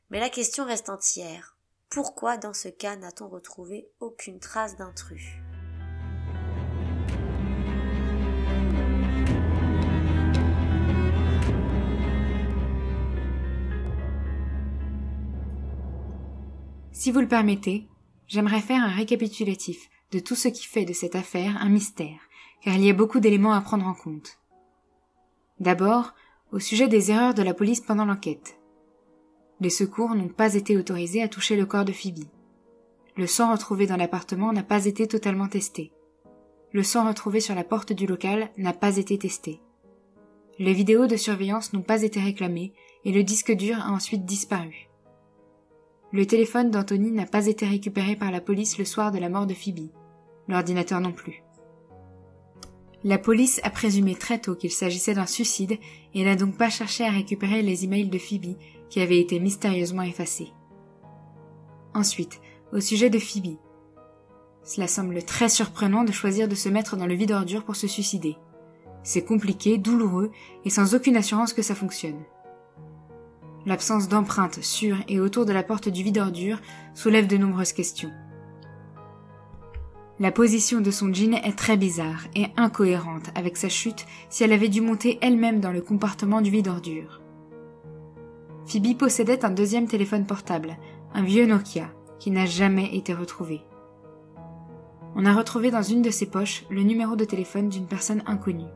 [0.09, 1.55] Mais la question reste entière.
[1.89, 5.37] Pourquoi dans ce cas n'a-t-on retrouvé aucune trace d'intrus?
[16.99, 17.87] Si vous le permettez,
[18.25, 22.17] j'aimerais faire un récapitulatif de tout ce qui fait de cette affaire un mystère
[22.63, 24.39] car il y a beaucoup d'éléments à prendre en compte.
[25.59, 26.15] D'abord,
[26.51, 28.57] au sujet des erreurs de la police pendant l'enquête.
[29.61, 32.25] Les secours n'ont pas été autorisés à toucher le corps de Phoebe.
[33.15, 35.91] Le sang retrouvé dans l'appartement n'a pas été totalement testé.
[36.71, 39.61] Le sang retrouvé sur la porte du local n'a pas été testé.
[40.57, 42.73] Les vidéos de surveillance n'ont pas été réclamées
[43.05, 44.86] et le disque dur a ensuite disparu.
[46.13, 49.45] Le téléphone d'Anthony n'a pas été récupéré par la police le soir de la mort
[49.45, 49.89] de Phoebe.
[50.47, 51.43] L'ordinateur non plus.
[53.03, 55.77] La police a présumé très tôt qu'il s'agissait d'un suicide
[56.13, 58.55] et n'a donc pas cherché à récupérer les emails de Phoebe
[58.89, 60.53] qui avaient été mystérieusement effacés.
[61.93, 62.39] Ensuite,
[62.71, 63.57] au sujet de Phoebe.
[64.63, 67.87] Cela semble très surprenant de choisir de se mettre dans le vide ordure pour se
[67.87, 68.37] suicider.
[69.03, 70.31] C'est compliqué, douloureux
[70.65, 72.23] et sans aucune assurance que ça fonctionne.
[73.67, 76.61] L'absence d'empreintes sur et autour de la porte du vide ordure
[76.95, 78.13] soulève de nombreuses questions.
[80.21, 84.53] La position de son jean est très bizarre et incohérente avec sa chute si elle
[84.53, 87.19] avait dû monter elle-même dans le compartiment du vide-ordure.
[88.67, 90.77] Phoebe possédait un deuxième téléphone portable,
[91.13, 91.89] un vieux Nokia,
[92.19, 93.59] qui n'a jamais été retrouvé.
[95.17, 98.71] On a retrouvé dans une de ses poches le numéro de téléphone d'une personne inconnue.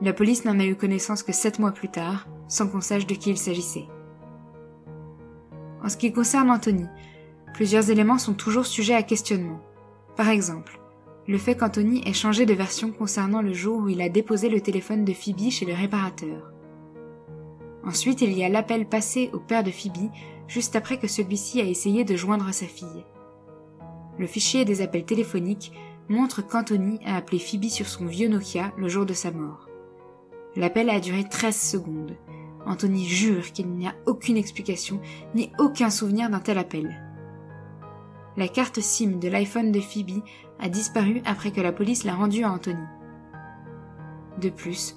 [0.00, 3.14] La police n'en a eu connaissance que sept mois plus tard, sans qu'on sache de
[3.14, 3.86] qui il s'agissait.
[5.82, 6.86] En ce qui concerne Anthony,
[7.52, 9.60] plusieurs éléments sont toujours sujets à questionnement.
[10.16, 10.80] Par exemple,
[11.26, 14.60] le fait qu'Anthony ait changé de version concernant le jour où il a déposé le
[14.60, 16.52] téléphone de Phoebe chez le réparateur.
[17.84, 20.10] Ensuite, il y a l'appel passé au père de Phoebe
[20.48, 23.04] juste après que celui-ci a essayé de joindre sa fille.
[24.18, 25.72] Le fichier des appels téléphoniques
[26.08, 29.63] montre qu'Anthony a appelé Phoebe sur son vieux Nokia le jour de sa mort.
[30.56, 32.16] L'appel a duré 13 secondes.
[32.66, 35.00] Anthony jure qu'il n'y a aucune explication
[35.34, 37.04] ni aucun souvenir d'un tel appel
[38.36, 40.22] la carte SIM de l'iPhone de Phoebe
[40.58, 42.84] a disparu après que la police l'a rendue à Anthony.
[44.40, 44.96] De plus,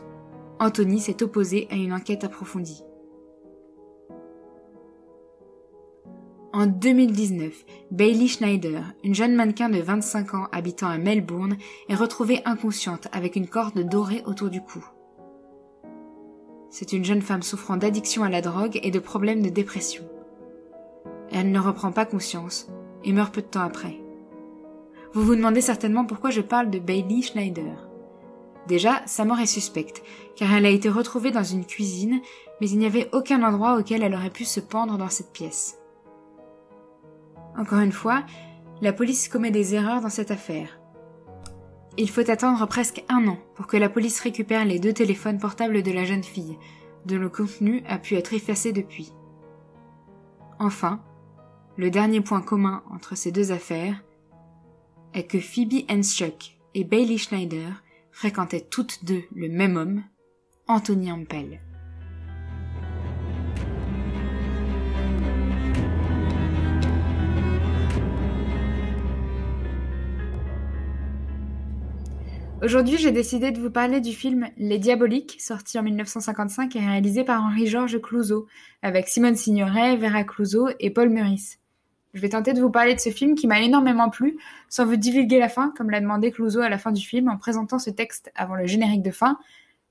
[0.59, 2.83] Anthony s'est opposé à une enquête approfondie.
[6.53, 7.53] En 2019,
[7.91, 13.35] Bailey Schneider, une jeune mannequin de 25 ans habitant à Melbourne, est retrouvée inconsciente avec
[13.35, 14.83] une corde dorée autour du cou.
[16.69, 20.03] C'est une jeune femme souffrant d'addiction à la drogue et de problèmes de dépression.
[21.31, 22.67] Elle ne reprend pas conscience
[23.03, 23.97] et meurt peu de temps après.
[25.13, 27.87] Vous vous demandez certainement pourquoi je parle de Bailey Schneider.
[28.67, 30.03] Déjà, sa mort est suspecte,
[30.35, 32.19] car elle a été retrouvée dans une cuisine,
[32.59, 35.77] mais il n'y avait aucun endroit auquel elle aurait pu se pendre dans cette pièce.
[37.57, 38.23] Encore une fois,
[38.81, 40.76] la police commet des erreurs dans cette affaire.
[41.99, 45.81] Il faut attendre presque un an pour que la police récupère les deux téléphones portables
[45.81, 46.57] de la jeune fille,
[47.05, 49.11] dont le contenu a pu être effacé depuis.
[50.59, 51.01] Enfin,
[51.75, 54.03] le dernier point commun entre ces deux affaires
[55.13, 60.03] est que Phoebe Henschuk et Bailey Schneider fréquentaient toutes deux le même homme,
[60.67, 61.61] Anthony Ampel.
[72.63, 77.23] Aujourd'hui, j'ai décidé de vous parler du film Les Diaboliques, sorti en 1955 et réalisé
[77.23, 78.47] par Henri-Georges Clouzot,
[78.81, 81.59] avec Simone Signoret, Vera Clouzot et Paul Meurice.
[82.15, 84.37] Je vais tenter de vous parler de ce film qui m'a énormément plu,
[84.69, 87.37] sans vous divulguer la fin, comme l'a demandé Clouzot à la fin du film en
[87.37, 89.37] présentant ce texte avant le générique de fin.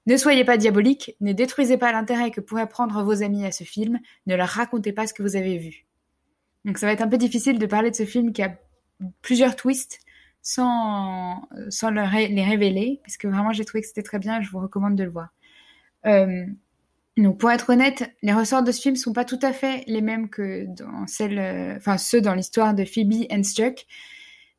[0.06, 3.62] Ne soyez pas diabolique, ne détruisez pas l'intérêt que pourraient prendre vos amis à ce
[3.62, 5.86] film, ne leur racontez pas ce que vous avez vu.
[6.64, 8.56] Donc ça va être un peu difficile de parler de ce film qui a
[9.22, 10.00] plusieurs twists,
[10.46, 14.60] sans, sans les révéler, parce que vraiment j'ai trouvé que c'était très bien, je vous
[14.60, 15.30] recommande de le voir.
[16.06, 16.46] Euh,
[17.16, 20.02] donc pour être honnête, les ressorts de ce film sont pas tout à fait les
[20.02, 23.86] mêmes que dans euh, ceux dans l'histoire de Phoebe and Stuck,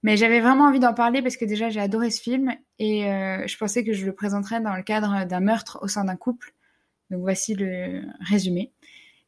[0.04, 3.48] mais j'avais vraiment envie d'en parler parce que déjà j'ai adoré ce film et euh,
[3.48, 6.54] je pensais que je le présenterais dans le cadre d'un meurtre au sein d'un couple.
[7.12, 8.74] Donc voici le résumé.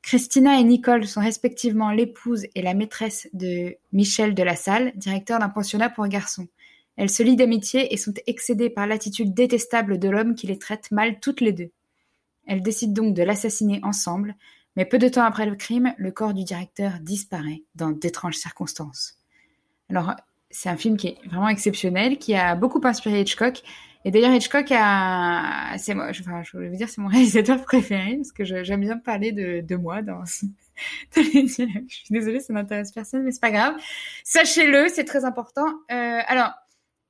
[0.09, 5.37] Christina et Nicole sont respectivement l'épouse et la maîtresse de Michel de la Salle, directeur
[5.37, 6.47] d'un pensionnat pour garçons.
[6.95, 10.89] Elles se lient d'amitié et sont excédées par l'attitude détestable de l'homme qui les traite
[10.89, 11.69] mal toutes les deux.
[12.47, 14.33] Elles décident donc de l'assassiner ensemble,
[14.75, 19.13] mais peu de temps après le crime, le corps du directeur disparaît dans d'étranges circonstances.
[19.91, 20.15] Alors,
[20.49, 23.61] c'est un film qui est vraiment exceptionnel, qui a beaucoup inspiré Hitchcock
[24.09, 28.15] et d'ailleurs, Hitchcock a, c'est moi, enfin, je voulais vous dire, c'est mon réalisateur préféré
[28.15, 30.23] parce que j'aime bien parler de, moi dans.
[31.15, 31.21] je
[31.87, 33.75] suis désolée, ça n'intéresse personne, mais c'est pas grave.
[34.23, 35.67] Sachez-le, c'est très important.
[35.91, 36.53] Euh, alors,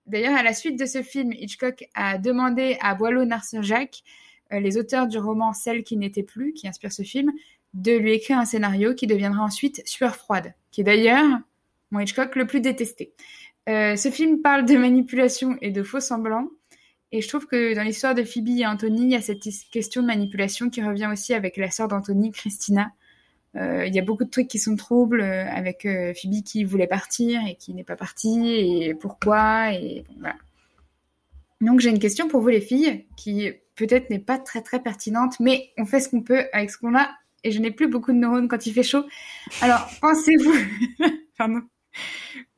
[0.08, 4.04] d'ailleurs, à la suite de ce film, Hitchcock a demandé à Boileau Narcejac,
[4.52, 7.32] euh, les auteurs du roman Celle qui n'était plus, qui inspire ce film,
[7.76, 11.40] de lui écrire un scénario qui deviendra ensuite Sueur froide, qui est d'ailleurs
[11.92, 13.14] mon Hitchcock le plus détesté.
[13.70, 16.50] Euh, ce film parle de manipulation et de faux semblants
[17.12, 19.42] et je trouve que dans l'histoire de Phoebe et Anthony, il y a cette
[19.72, 22.92] question de manipulation qui revient aussi avec la sœur d'Anthony, Christina.
[23.56, 26.64] Euh, il y a beaucoup de trucs qui sont troubles euh, avec euh, Phoebe qui
[26.64, 30.04] voulait partir et qui n'est pas partie et pourquoi et.
[31.60, 35.40] Donc j'ai une question pour vous les filles qui peut-être n'est pas très très pertinente,
[35.40, 37.10] mais on fait ce qu'on peut avec ce qu'on a
[37.44, 39.04] et je n'ai plus beaucoup de neurones quand il fait chaud.
[39.62, 40.54] Alors pensez-vous,
[41.36, 41.62] pardon,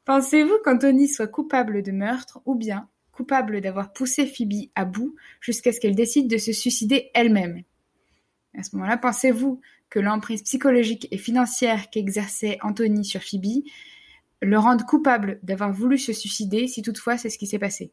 [0.04, 2.90] pensez-vous qu'Anthony soit coupable de meurtre ou bien
[3.22, 7.62] coupable d'avoir poussé Phoebe à bout jusqu'à ce qu'elle décide de se suicider elle-même.
[8.58, 9.62] À ce moment-là, pensez-vous
[9.92, 13.64] que l'emprise psychologique et financière qu'exerçait Anthony sur Phoebe
[14.42, 17.92] le rende coupable d'avoir voulu se suicider si toutefois c'est ce qui s'est passé?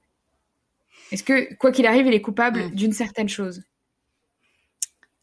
[1.13, 2.75] Est-ce que, quoi qu'il arrive, il est coupable hmm.
[2.75, 3.63] d'une certaine chose?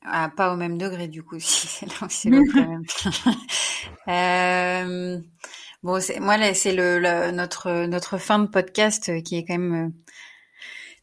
[0.03, 2.83] Ah, Pas au même degré, du coup, si c'est le problème.
[4.07, 5.19] euh...
[5.85, 9.85] Bon, moi là, c'est le, notre notre fin de podcast euh, qui est quand même
[9.85, 10.13] euh,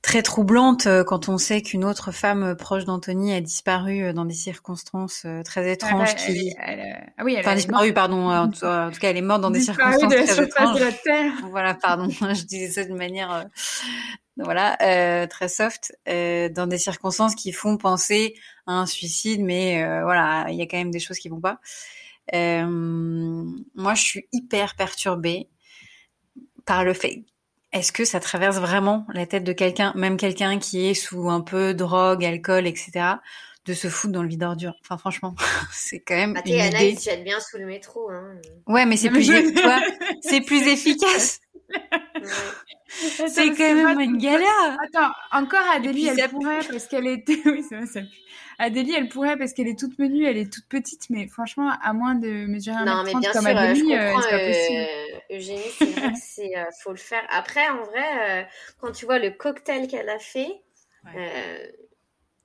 [0.03, 4.35] très troublante euh, quand on sait qu'une autre femme proche d'Anthony a disparu dans des
[4.35, 6.17] circonstances très étranges.
[6.17, 6.53] qui...
[6.59, 8.29] Ah oui, elle enfin, disparu, pardon.
[8.31, 10.75] En tout, cas, elle est morte dans des circonstances très étranges.
[10.75, 11.33] De la terre.
[11.53, 12.09] Voilà, pardon.
[12.21, 13.47] Je disais ça de manière
[14.37, 18.35] voilà euh, très soft euh, dans des circonstances qui font penser
[18.67, 21.61] à un suicide, mais voilà, il y a quand même des choses qui vont pas.
[22.35, 22.67] Euh,
[23.75, 25.49] moi, je suis hyper perturbée
[26.65, 27.25] par le fait.
[27.73, 31.41] Est-ce que ça traverse vraiment la tête de quelqu'un, même quelqu'un qui est sous un
[31.41, 33.15] peu drogue, alcool, etc.,
[33.65, 34.75] de se foutre dans le vide ordure?
[34.83, 35.35] Enfin, franchement,
[35.73, 36.35] c'est quand même.
[36.37, 36.97] Ah, une idée.
[37.01, 38.11] jette bien sous le métro.
[38.11, 38.37] Hein.
[38.67, 39.31] Ouais, mais c'est plus,
[40.21, 41.41] c'est plus efficace.
[43.29, 44.77] C'est quand même une galère.
[44.85, 47.41] Attends, encore Adélie, elle pourrait parce qu'elle était.
[47.47, 48.01] Oui, c'est vrai, ça
[48.59, 51.93] Adélie, elle pourrait parce qu'elle est toute menue, elle est toute petite, mais franchement, à
[51.93, 54.79] moins de mesurer un non, mais bien comme sûr, Adélie, euh, c'est pas possible.
[54.79, 57.23] Euh, Eugénie, c'est vrai c'est euh, faut le faire.
[57.31, 60.63] Après, en vrai, quand tu vois le cocktail qu'elle a fait,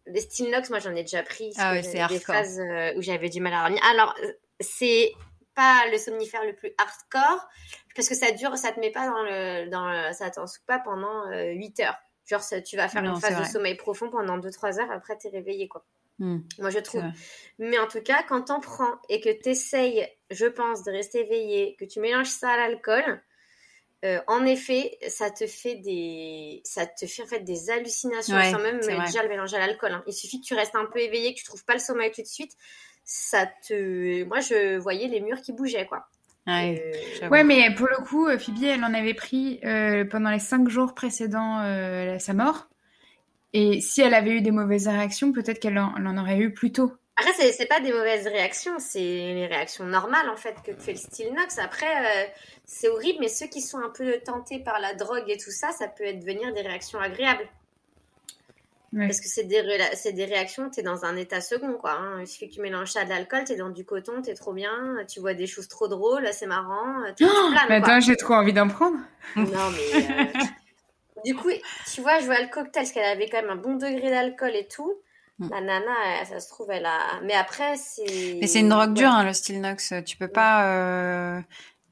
[0.08, 1.52] des steel moi j'en ai déjà pris.
[1.58, 2.62] Ah ouais, c'est Des phases
[2.96, 3.84] où j'avais du mal à revenir.
[3.92, 4.16] Alors,
[4.60, 5.12] c'est
[5.58, 7.50] pas le somnifère le plus hardcore
[7.96, 10.80] parce que ça dure, ça te met pas dans le, dans ça t'en soupe pas
[10.80, 11.98] pendant 8 heures.
[12.28, 15.68] Genre, tu vas faire une phase de sommeil profond pendant 2-3 heures, après t'es réveillé,
[15.68, 15.86] quoi.
[16.20, 16.40] Hmm.
[16.60, 17.04] Moi, je trouve.
[17.60, 21.76] Mais en tout cas, quand t'en prends et que t'essayes, je pense, de rester éveillé,
[21.80, 23.22] que tu mélanges ça à l'alcool,
[24.06, 28.60] euh, en effet, ça te fait des, ça te fait en fait des hallucinations sans
[28.60, 29.92] même déjà le mélanger à l'alcool.
[29.92, 30.04] Hein.
[30.06, 32.22] Il suffit que tu restes un peu éveillé, que tu trouves pas le sommeil tout
[32.22, 32.56] de suite.
[33.10, 36.08] Ça te, moi, je voyais les murs qui bougeaient, quoi.
[36.46, 36.94] Ouais,
[37.32, 40.70] ouais, mais pour le coup, euh, Phoebe, elle en avait pris euh, pendant les cinq
[40.70, 41.60] jours précédant
[42.20, 42.68] sa mort.
[43.54, 46.92] Et si elle avait eu des mauvaises réactions, peut-être qu'elle en, aurait eu plus tôt.
[47.16, 50.92] Après, c'est, c'est pas des mauvaises réactions, c'est les réactions normales en fait que fait
[50.92, 51.58] le style Nox.
[51.58, 52.28] Après, euh,
[52.66, 55.72] c'est horrible, mais ceux qui sont un peu tentés par la drogue et tout ça,
[55.72, 57.48] ça peut devenir des réactions agréables.
[58.96, 59.62] Parce que c'est des,
[59.96, 61.92] c'est des réactions, t'es dans un état second, quoi.
[61.92, 62.22] Hein.
[62.22, 64.96] Il suffit que tu mélanges ça de l'alcool, t'es dans du coton, t'es trop bien,
[65.10, 66.96] tu vois des choses trop drôles, c'est marrant.
[67.22, 68.98] oh, mais attends, j'ai trop envie d'en prendre.
[69.36, 70.04] Non, mais.
[70.10, 70.26] Euh,
[71.26, 71.50] Du coup,
[71.94, 74.56] tu vois, je vois le cocktail, parce qu'elle avait quand même un bon degré d'alcool
[74.56, 74.94] et tout.
[75.40, 75.50] Mm.
[75.52, 77.00] La nana, elle- ça se trouve, elle a.
[77.24, 78.38] Mais après, c'est.
[78.40, 79.94] Mais c'est une drogue dure, hein, le Stilnox.
[80.06, 80.68] Tu peux pas.
[80.72, 81.42] euh,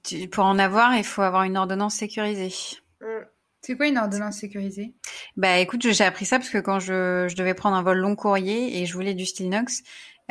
[0.03, 2.53] tu- pour en avoir, il faut avoir une ordonnance sécurisée.
[3.01, 3.25] Mm.
[3.65, 4.93] C'est quoi une ordonnance sécurisée?
[5.37, 8.15] Bah écoute, j'ai appris ça parce que quand je, je devais prendre un vol long
[8.15, 9.81] courrier et je voulais du Stilnox,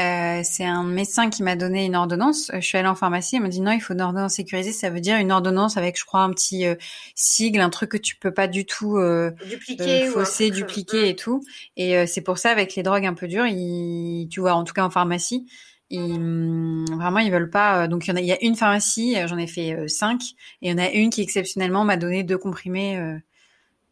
[0.01, 2.51] euh, c'est un médecin qui m'a donné une ordonnance.
[2.51, 4.70] Euh, Je suis allée en pharmacie, il m'a dit non, il faut une ordonnance sécurisée.
[4.72, 6.76] Ça veut dire une ordonnance avec, je crois, un petit euh,
[7.16, 10.12] sigle, un truc que tu peux pas du tout euh, Dupliqué euh, ou.
[10.12, 11.43] fausser, dupliquer et tout.
[11.76, 14.62] Et euh, c'est pour ça avec les drogues un peu dures, ils, tu vois, en
[14.62, 15.47] tout cas en pharmacie,
[15.91, 16.64] ils, hum,
[17.05, 17.84] vraiment ils veulent pas.
[17.84, 19.74] euh, Donc il y en a, il y a une pharmacie, euh, j'en ai fait
[19.74, 20.20] euh, cinq,
[20.62, 22.98] et il y en a une qui exceptionnellement m'a donné deux comprimés.
[22.98, 23.18] euh,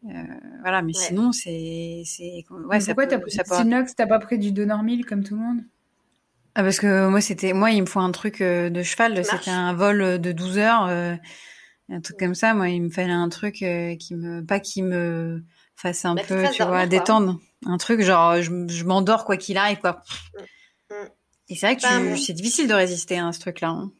[0.09, 0.23] euh,
[0.61, 0.99] voilà, mais Ouais.
[1.07, 5.05] sinon c'est c'est ouais ça Pourquoi t'as pris ça Stilnox, t'as pas pris du Donormil
[5.05, 5.61] comme tout le monde?
[6.55, 9.49] Ah, parce que moi c'était moi il me faut un truc euh, de cheval, c'était
[9.49, 11.15] un vol de 12 heures, euh,
[11.89, 12.53] un truc comme ça.
[12.53, 15.43] Moi il me fallait un truc euh, qui me pas qui me
[15.75, 16.89] fasse un Bah, peu tu vois dormir, quoi.
[16.89, 20.01] détendre, un truc genre je, je m'endors quoi qu'il arrive quoi.
[20.89, 21.09] Mm.
[21.49, 23.69] Et c'est vrai que Bah, c'est difficile de résister à ce truc-là.
[23.69, 23.91] hein.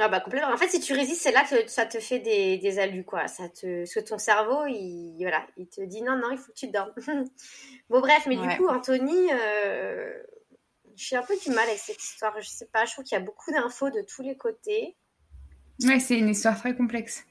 [0.00, 0.52] Ah bah complètement.
[0.52, 3.26] En fait, si tu résistes, c'est là que ça te fait des, des alus, quoi.
[3.26, 3.80] Ça te...
[3.80, 6.68] Parce que ton cerveau, il, voilà, il te dit non, non, il faut que tu
[6.68, 6.92] dormes.
[7.90, 8.46] bon, bref, mais Ouais.
[8.48, 10.12] du coup, Anthony, euh,
[10.94, 12.40] j'ai un peu du mal avec cette histoire.
[12.40, 14.96] Je sais pas, je trouve qu'il y a beaucoup d'infos de tous les côtés.
[15.82, 17.24] Ouais, c'est une histoire très complexe.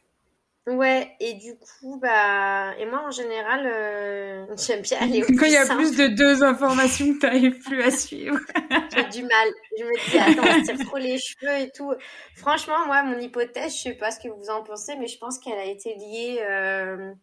[0.68, 2.76] Ouais, et du coup, bah.
[2.78, 5.82] Et moi, en général, euh, j'aime bien aller au Quand il y a simple.
[5.82, 8.38] plus de deux informations que t'arrives plus à suivre.
[8.94, 9.48] J'ai du mal.
[9.80, 11.94] Je me dis, attends, on tire trop les cheveux et tout.
[12.36, 15.40] Franchement, moi, mon hypothèse, je sais pas ce que vous en pensez, mais je pense
[15.40, 16.40] qu'elle a été liée.
[16.42, 17.14] Euh,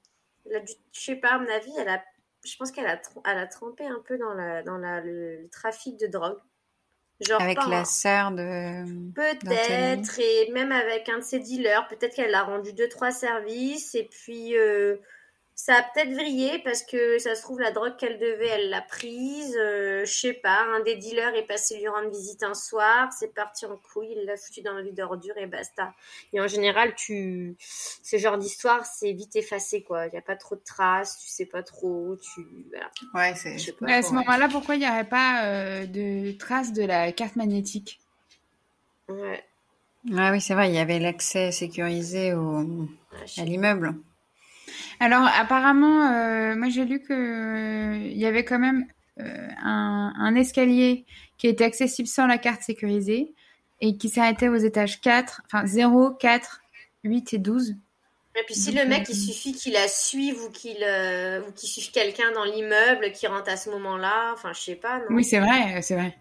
[0.48, 2.02] elle a dû- je sais pas, à mon avis, elle a,
[2.44, 5.48] je pense qu'elle a, elle a trempé un peu dans, la, dans la, le, le
[5.50, 6.38] trafic de drogue.
[7.20, 9.12] Genre, Avec pas la sœur de.
[9.12, 13.94] Peut-être, et même avec un de ses dealers, peut-être qu'elle a rendu deux, trois services,
[13.94, 14.96] et puis euh,
[15.56, 18.82] ça a peut-être vrillé parce que ça se trouve, la drogue qu'elle devait, elle l'a
[18.82, 19.56] prise.
[19.56, 23.32] euh, je sais pas, un des dealers est passé lui rendre visite un soir, c'est
[23.32, 25.94] parti en couille, il l'a foutu dans le vide d'ordure et basta.
[26.32, 30.06] Et en général, tu, ce genre d'histoire, c'est vite effacé, quoi.
[30.06, 32.40] Il n'y a pas trop de traces, tu sais pas trop, tu,
[32.70, 32.90] voilà.
[33.14, 33.54] Ouais, c'est.
[33.86, 38.00] À ce moment-là, pourquoi il n'y aurait pas euh, de traces de la carte magnétique?
[39.08, 39.44] Ouais.
[40.16, 42.88] Ah oui, c'est vrai, il y avait l'accès sécurisé au
[43.38, 43.94] à l'immeuble.
[45.00, 48.86] Alors apparemment, euh, moi j'ai lu que euh, il y avait quand même
[49.20, 51.04] euh, un, un escalier
[51.38, 53.34] qui était accessible sans la carte sécurisée
[53.80, 56.60] et qui s'arrêtait aux étages 4, enfin 0, 4,
[57.04, 57.74] 8 et 12.
[58.36, 61.68] Et puis si le mec, il suffit qu'il la suive ou qu'il euh, ou qu'il
[61.68, 65.04] suive quelqu'un dans l'immeuble qui rentre à ce moment-là, enfin je sais pas, non?
[65.10, 66.16] Oui, c'est vrai, c'est vrai.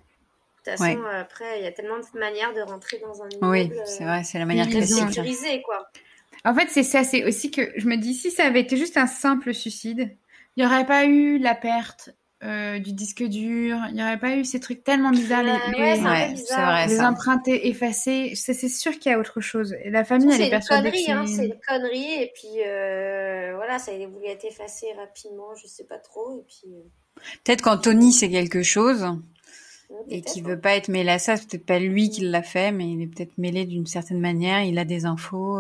[0.66, 1.10] De toute façon, Ouais.
[1.16, 3.52] après, il y a tellement de manières de rentrer dans un immeuble.
[3.52, 5.10] Oui, c'est vrai, c'est la manière classique.
[5.10, 5.88] sécurisé, quoi.
[6.46, 8.98] En fait, c'est ça, c'est aussi que je me dis si ça avait été juste
[8.98, 10.16] un simple suicide,
[10.58, 12.10] il n'y aurait pas eu la perte
[12.44, 15.96] euh, du disque dur, il n'y aurait pas eu ces trucs tellement bizarres, les, Ouais,
[15.96, 16.88] les- ouais, c'est c'est bizarre.
[16.88, 17.06] vrai.
[17.06, 18.34] empreintes effacées.
[18.36, 19.74] C'est c'est sûr qu'il y a autre chose.
[19.84, 22.14] Et la famille, elle C'est est une persuadée connerie, que hein, c'est- c'est une connerie.
[22.24, 26.40] Et puis, euh, voilà, ça a voulu être effacé rapidement, je sais pas trop.
[26.40, 26.82] Et puis, euh,
[27.46, 29.06] Peut-être qu'Anthony c'est quelque chose
[30.10, 30.50] et qu'il hein.
[30.50, 33.02] veut pas être mêlé à ça, c'est peut-être pas lui qui l'a fait, mais il
[33.02, 35.60] est peut-être mêlé d'une certaine manière, il a des infos.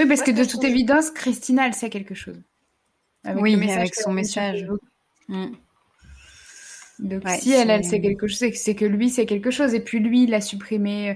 [0.00, 2.40] Oui, parce que de toute évidence, Christina, elle sait quelque chose.
[3.36, 4.66] Oui, le message avec son message.
[5.28, 5.46] Mm.
[7.00, 9.74] Donc Ouais, si elle, elle sait quelque chose, c'est que- lui sait quelque chose.
[9.74, 11.14] Et puis lui, il a supprimé, euh,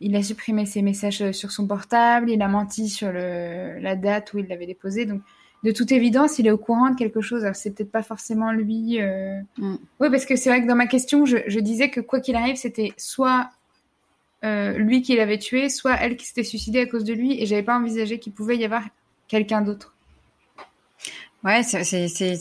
[0.00, 3.96] il a supprimé ses messages euh, sur son portable, il a menti sur le, la
[3.96, 5.04] date où il l'avait déposé.
[5.04, 5.20] Donc
[5.64, 7.42] de toute évidence, il est au courant de quelque chose.
[7.44, 9.00] Alors c'est peut-être pas forcément lui.
[9.00, 9.76] euh, Mm.
[10.00, 12.36] Oui, parce que c'est vrai que dans ma question, je, je disais que quoi qu'il
[12.36, 13.50] arrive, c'était soit
[14.42, 17.40] lui qui l'avait tué, soit elle qui s'était suicidée à cause de lui.
[17.42, 18.82] Et j'avais pas envisagé qu'il pouvait y avoir
[19.28, 19.92] quelqu'un d'autre.
[21.44, 21.78] Ouais, c'est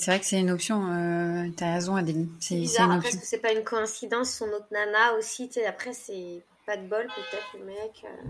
[0.08, 0.88] vrai que c'est une option.
[0.92, 2.28] Euh, T'as raison, Adélie.
[2.40, 2.88] C'est bizarre.
[2.90, 5.94] une Après, est-ce que c'est pas une coïncidence Son autre nana aussi, tu sais, après,
[5.94, 8.04] c'est pas de bol, peut-être, le mec.
[8.06, 8.30] euh.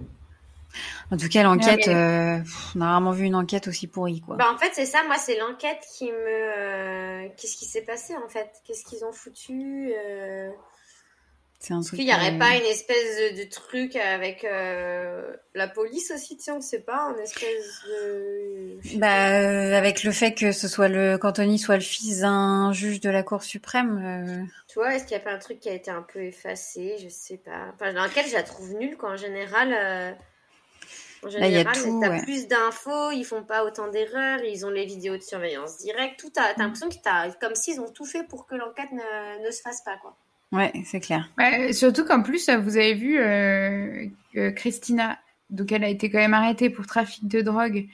[1.12, 2.40] En tout cas, l'enquête, mais- euh,
[2.76, 4.36] on a rarement vu une enquête aussi pourrie, quoi.
[4.36, 6.18] Bah, en fait, c'est ça, moi, c'est l'enquête qui me.
[6.18, 8.50] euh, Qu'est-ce qui s'est passé, en fait?
[8.66, 10.50] Qu'est-ce qu'ils ont foutu euh,
[11.66, 12.00] C'est un Est-ce truc.
[12.00, 16.38] qu'il n'y aurait euh, pas une espèce de, de truc avec euh, la police aussi,
[16.38, 18.78] tu sais, on ne sait pas, une espèce de...
[19.00, 23.00] Bah, euh, avec le fait que ce soit le qu'Anthony soit le fils d'un juge
[23.00, 25.74] de la Cour suprême, Tu vois, est-ce qu'il n'y a pas un truc qui a
[25.74, 27.74] été un peu effacé Je sais pas.
[27.74, 29.14] Enfin, l'enquête, je la trouve nulle, quoi.
[29.14, 29.74] En général,
[31.24, 32.22] en Là, il y a général, tout, t'as ouais.
[32.22, 36.30] plus d'infos, ils font pas autant d'erreurs, ils ont les vidéos de surveillance directe, tout.
[36.30, 39.50] T'as t'as l'impression que t'as, comme s'ils ont tout fait pour que l'enquête ne, ne
[39.50, 40.16] se fasse pas, quoi.
[40.56, 41.30] Ouais, c'est clair.
[41.38, 44.08] Ouais, surtout qu'en plus, vous avez vu euh,
[44.56, 47.88] Christina, donc elle a été quand même arrêtée pour trafic de drogue.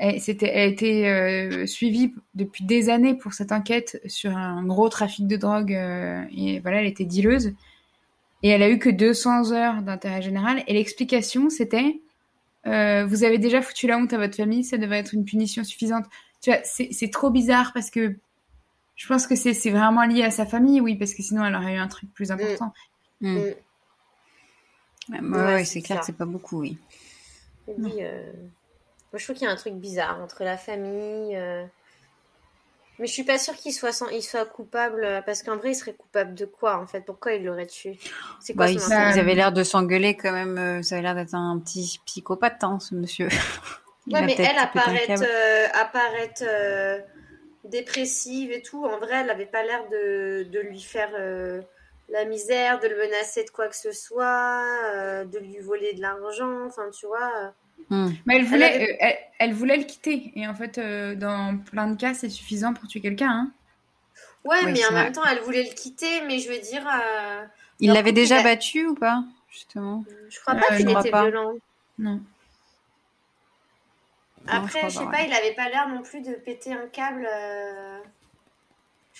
[0.00, 5.26] Elle, a été euh, suivie depuis des années pour cette enquête sur un gros trafic
[5.26, 5.74] de drogue.
[5.74, 7.52] euh, et voilà, elle était dealeuse.
[8.44, 10.62] Et elle a eu que 200 heures d'intérêt général.
[10.68, 12.00] Et l'explication, c'était
[12.66, 15.64] euh, Vous avez déjà foutu la honte à votre famille, ça devrait être une punition
[15.64, 16.04] suffisante.
[16.40, 18.14] Tu vois, c'est trop bizarre parce que
[18.98, 21.54] je pense que c'est, c'est vraiment lié à sa famille, oui, parce que sinon elle
[21.54, 22.72] aurait eu un truc plus important.
[23.20, 23.36] Mm.
[23.36, 23.56] Ouais,
[25.08, 26.78] ouais, Ouais, ouais, c'est clair que c'est pas beaucoup, oui.
[27.68, 28.32] Euh,
[29.12, 31.36] Moi, je trouve qu'il y a un truc bizarre entre la famille.
[31.36, 31.64] euh,
[32.98, 34.08] Mais je suis pas sûre qu'il soit, sans...
[34.08, 35.04] il soit coupable.
[35.04, 37.02] euh, Parce qu'en vrai, il serait coupable de quoi, en fait?
[37.02, 37.98] Pourquoi il l'aurait tué?
[38.40, 40.82] C'est quoi Bah, son ils, avaient l'air de s'engueuler quand même.
[40.82, 43.28] Ça avait l'air d'être un petit psychopathe, hein, ce monsieur.
[44.08, 46.98] Il Ouais, a mais elle apparaît, euh, apparaît euh,
[47.64, 48.84] dépressive et tout.
[48.84, 51.60] En vrai, elle n'avait pas l'air de, de lui faire euh,
[52.08, 56.00] la misère, de le menacer de quoi que ce soit, euh, de lui voler de
[56.00, 56.66] l'argent.
[56.66, 57.52] Enfin, tu vois.
[57.90, 58.10] Hmm.
[58.26, 60.32] Mais elle voulait, avait- euh, elle, elle voulait le quitter.
[60.36, 63.30] Et en fait, euh, dans plein de cas, c'est suffisant pour tuer quelqu'un.
[63.30, 63.50] Hein.
[64.44, 65.04] Ouais, Oui, mais en vrai.
[65.04, 66.22] même temps, elle voulait le quitter.
[66.26, 67.44] Mais je veux dire, euh,
[67.80, 70.04] Il l'avait déjà il a- battu ou pas Justement?
[70.28, 71.22] je crois Euh, pas qu'il était pas.
[71.22, 71.54] violent.
[71.98, 72.20] Non.
[74.48, 76.86] Non, je Après, je sais pas, il avait pas l'air non plus de péter un
[76.88, 77.28] câble.
[77.30, 77.98] euh.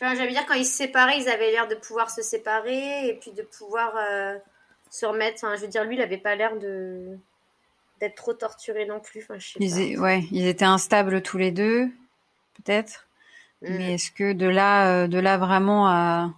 [0.01, 3.43] Dire, quand ils se séparaient, ils avaient l'air de pouvoir se séparer et puis de
[3.43, 4.39] pouvoir euh,
[4.91, 5.39] se remettre.
[5.43, 7.18] Enfin, je veux dire, lui, il avait pas l'air de
[8.01, 9.22] d'être trop torturé non plus.
[9.24, 9.81] Enfin, je sais Ils, pas.
[9.81, 11.87] é- ouais, ils étaient instables tous les deux,
[12.55, 13.09] peut-être.
[13.62, 13.66] Mm.
[13.76, 16.31] Mais est-ce que de là, euh, de là vraiment à...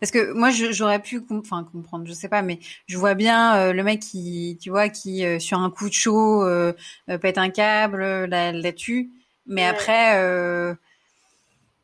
[0.00, 3.56] Parce que moi, j'aurais pu com- enfin, comprendre, je sais pas, mais je vois bien
[3.56, 6.72] euh, le mec qui, tu vois, qui euh, sur un coup de chaud euh,
[7.08, 9.10] euh, pète un câble, la, la tue,
[9.46, 9.68] mais Ouais.
[9.68, 10.74] après, euh,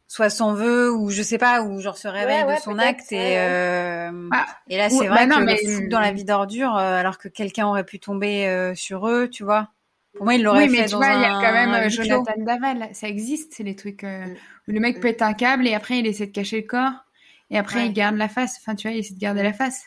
[0.09, 3.13] soit s'en veut ou je sais pas, ou genre se réveille ouais, de son acte
[3.13, 6.77] et euh, Ah, et là c'est vrai bah non, que mais- dans la vie d'ordure
[6.77, 9.69] euh, alors que quelqu'un aurait pu tomber euh, sur eux, tu vois.
[10.15, 11.53] Pour moi, il l'aurait Oui, mais fait tu dans vois, un il y a quand
[11.53, 11.89] même euh.
[11.89, 12.91] Jonathan Daval.
[12.93, 14.35] Ça existe, c'est les trucs euh, Mm.
[14.69, 15.01] où le mec Mm.
[15.01, 16.93] pète un câble et après il essaie de cacher le corps.
[17.53, 17.87] Et après, Ouais.
[17.87, 18.57] il garde la face.
[18.61, 19.83] Enfin, tu vois, il essaie de garder la face.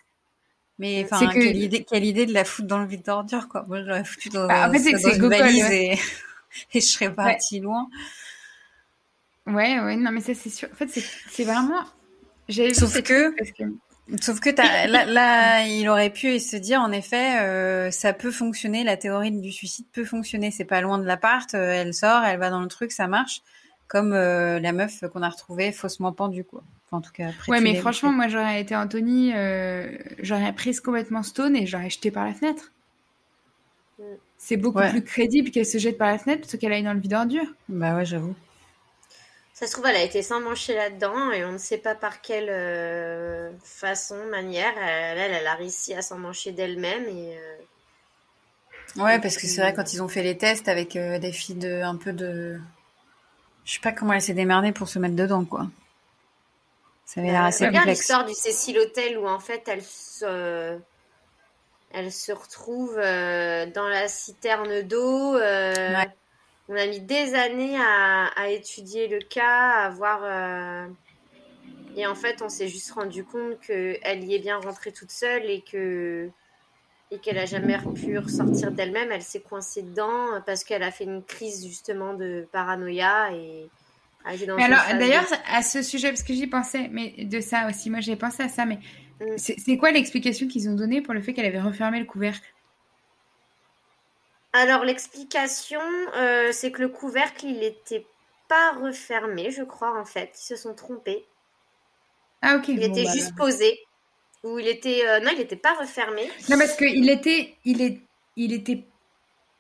[0.80, 3.66] Mais enfin, que- quelle idée, quelle idée de la foutre dans le vide d'ordure, quoi.
[3.68, 5.86] Moi, je l'aurais foutu dans, Bah, en fait, dans une valise ouais.
[5.86, 5.92] et,
[6.78, 7.88] et je serais partie loin.
[9.48, 10.70] Ouais, ouais, non, mais ça, c'est sûr.
[10.72, 10.90] En fait,
[11.30, 11.84] c'est vraiment.
[12.74, 13.64] Sauf que- trucs parce que.
[14.22, 18.98] Sauf que là, il aurait pu se dire, en effet, euh, ça peut fonctionner, la
[18.98, 20.52] théorie du suicide peut fonctionner.
[20.52, 23.42] C'est pas loin de l'appart, euh, elle sort, elle va dans le truc, ça marche.
[23.88, 26.64] Comme euh, la meuf qu'on a retrouvée faussement pendue, quoi.
[26.96, 31.24] En tout cas, après Ouais, mais franchement, moi, j'aurais été Anthony, euh, j'aurais prise complètement
[31.24, 32.72] stone et j'aurais jeté par la fenêtre.
[34.00, 34.18] Mm.
[34.38, 34.86] C'est beaucoup Ouais.
[34.86, 37.54] plus crédible qu'elle se jette par la fenêtre plutôt qu'elle aille dans le vide ordure.
[37.68, 38.36] Bah ouais, j'avoue.
[39.54, 42.22] Ça se trouve, elle a été sans mancher là-dedans et on ne sait pas par
[42.22, 44.74] quelle euh, façon, manière.
[44.78, 47.38] Elle, elle, elle a réussi à s'en mancher d'elle-même et.
[47.38, 47.58] euh,
[48.98, 51.56] Ouais, parce que c'est vrai, quand ils ont fait les tests avec euh, des filles
[51.56, 52.60] de, un peu de...
[53.66, 55.68] Je sais pas comment elle s'est démerdée pour se mettre dedans, quoi.
[57.06, 58.00] Ça avait l'air Euh, assez complexe.
[58.00, 60.80] l'histoire du Cécile Hotel où en fait elle se,
[61.92, 65.36] elle se retrouve euh, dans la citerne d'eau.
[65.36, 66.08] euh, Ouais.
[66.68, 70.88] On a mis des années à, à étudier le cas, à voir.
[71.96, 75.50] Et en fait, on s'est juste rendu compte qu'elle y est bien rentrée toute seule
[75.50, 76.30] et que
[77.12, 79.12] et qu'elle a jamais pu ressortir d'elle-même.
[79.12, 83.70] Elle s'est coincée dedans parce qu'elle a fait une crise justement de paranoïa et
[84.26, 87.90] Mais une alors, d'ailleurs, à ce sujet, parce que j'y pensais, mais de ça aussi,
[87.90, 88.80] moi j'ai pensé à ça, mais
[89.20, 89.38] Mm.
[89.38, 92.54] c'est c'est quoi l'explication qu'ils ont donnée pour le fait qu'elle avait refermé le couvercle?
[94.54, 95.82] Alors l'explication,
[96.16, 98.06] euh, c'est que le couvercle, il n'était
[98.48, 100.32] pas refermé, je crois en fait.
[100.40, 101.26] Ils se sont trompés.
[102.42, 102.68] Ah, ok.
[102.70, 103.80] Il bon, était bah, juste posé.
[104.44, 106.30] Ou il était, euh, non, il n'était pas refermé.
[106.50, 108.00] Non, parce qu'il était, il est,
[108.36, 108.84] il était.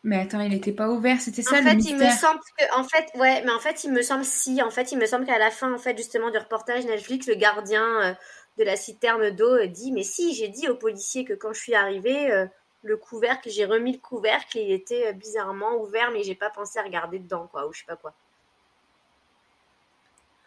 [0.05, 1.97] Mais attends, il était pas ouvert, c'était ça en le fait, mystère.
[1.97, 4.69] il me semble que, en fait, ouais, mais en fait, il me semble si, en
[4.69, 7.83] fait, il me semble qu'à la fin, en fait, justement, du reportage Netflix, le gardien
[8.03, 8.13] euh,
[8.59, 11.59] de la citerne d'eau euh, dit, mais si, j'ai dit aux policiers que quand je
[11.59, 12.45] suis arrivée, euh,
[12.83, 16.51] le couvercle, j'ai remis le couvercle et il était euh, bizarrement ouvert, mais j'ai pas
[16.51, 18.13] pensé à regarder dedans, quoi, ou je sais pas quoi.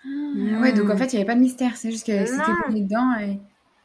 [0.05, 2.81] Ah, Ouais, donc en fait, il n'y avait pas de mystère, c'est juste que c'était
[2.81, 3.19] dedans.
[3.19, 3.41] Et...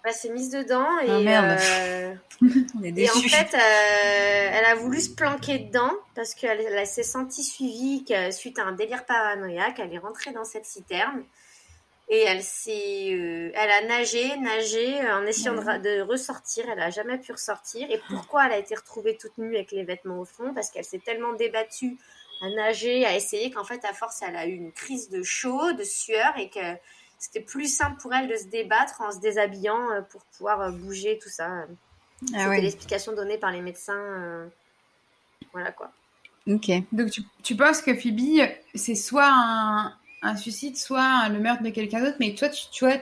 [0.06, 1.60] Elle s'est mise dedans et, Ah, merde.
[1.62, 2.14] euh,
[2.78, 3.30] On est et en déçus.
[3.30, 8.32] fait, euh, elle a voulu se planquer dedans parce qu'elle elle s'est sentie suivie que-
[8.32, 9.80] suite à un délire paranoïaque.
[9.80, 11.24] Elle est rentrée dans cette citerne
[12.10, 16.66] et elle s'est, euh, elle a nagé, nagé en essayant de, ressortir.
[16.70, 17.89] Elle a jamais pu ressortir.
[17.89, 20.84] Et pourquoi elle a été retrouvée toute nue avec les vêtements au fond Parce qu'elle
[20.86, 21.95] s'est tellement débattue
[22.41, 25.72] à nager, à essayer qu'en fait, à force, elle a eu une crise de chaud,
[25.72, 26.60] de sueur et que
[27.24, 30.72] c'était plus simple pour elle de se débattre en se déshabillant euh, pour pouvoir euh,
[30.72, 31.66] bouger, tout ça.
[32.34, 32.62] Ah C'était ouais.
[32.62, 33.94] l'explication donnée par les médecins.
[33.96, 34.48] euh,
[35.54, 35.92] Voilà quoi.
[36.48, 36.70] Ok.
[36.92, 41.70] Donc tu, tu penses que Phoebe, c'est soit un, un suicide, soit le meurtre de
[41.70, 42.98] quelqu'un d'autre, mais toi, tu, tu vois,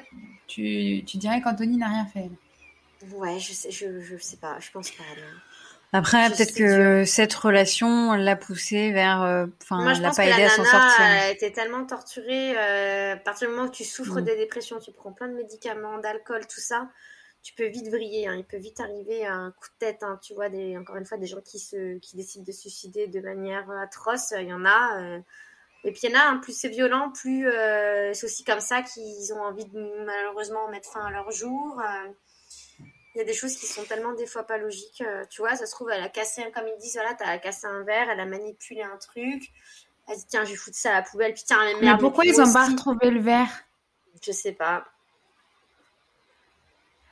[0.47, 2.29] tu, tu dirais qu'Anthony n'a rien fait.
[3.11, 5.03] Ouais, je sais, je, je sais pas, je pense pas.
[5.17, 5.39] non.
[5.93, 9.21] Après, peut-être que cette relation l'a poussé vers.
[9.23, 11.05] euh, Enfin, je l'a pas que aidé la à s'en sortir.
[11.05, 12.57] a été tellement torturée.
[12.57, 14.25] euh, à partir du moment où tu souffres Mm.
[14.25, 16.87] de dépression, tu prends plein de médicaments, d'alcool, tout ça,
[17.43, 18.27] tu peux vite vriller.
[18.27, 18.35] hein.
[18.37, 20.03] Il peut vite arriver à un coup de tête.
[20.03, 20.17] hein.
[20.23, 23.07] Tu vois, des, encore une fois, des gens qui, se, qui décident de se suicider
[23.07, 25.01] de manière atroce, il y en a.
[25.01, 25.19] euh.
[25.83, 28.59] Et puis il y en a, hein, plus c'est violent, plus euh, c'est aussi comme
[28.59, 31.81] ça qu'ils ont envie de malheureusement mettre fin à leur jour.
[33.13, 35.01] Il y a des choses qui sont tellement des fois pas logiques.
[35.05, 37.67] euh, tu vois, ça se trouve, elle a cassé, comme ils disent, voilà, t'as cassé
[37.67, 39.43] un verre, elle a manipulé un truc.
[40.07, 41.33] Elle dit, tiens, je vais foutre ça à la poubelle.
[41.33, 41.99] Puis tiens, mais Mais merde.
[42.01, 43.49] pourquoi puis ils ont pas retrouvé le verre?
[44.25, 44.85] Je sais pas.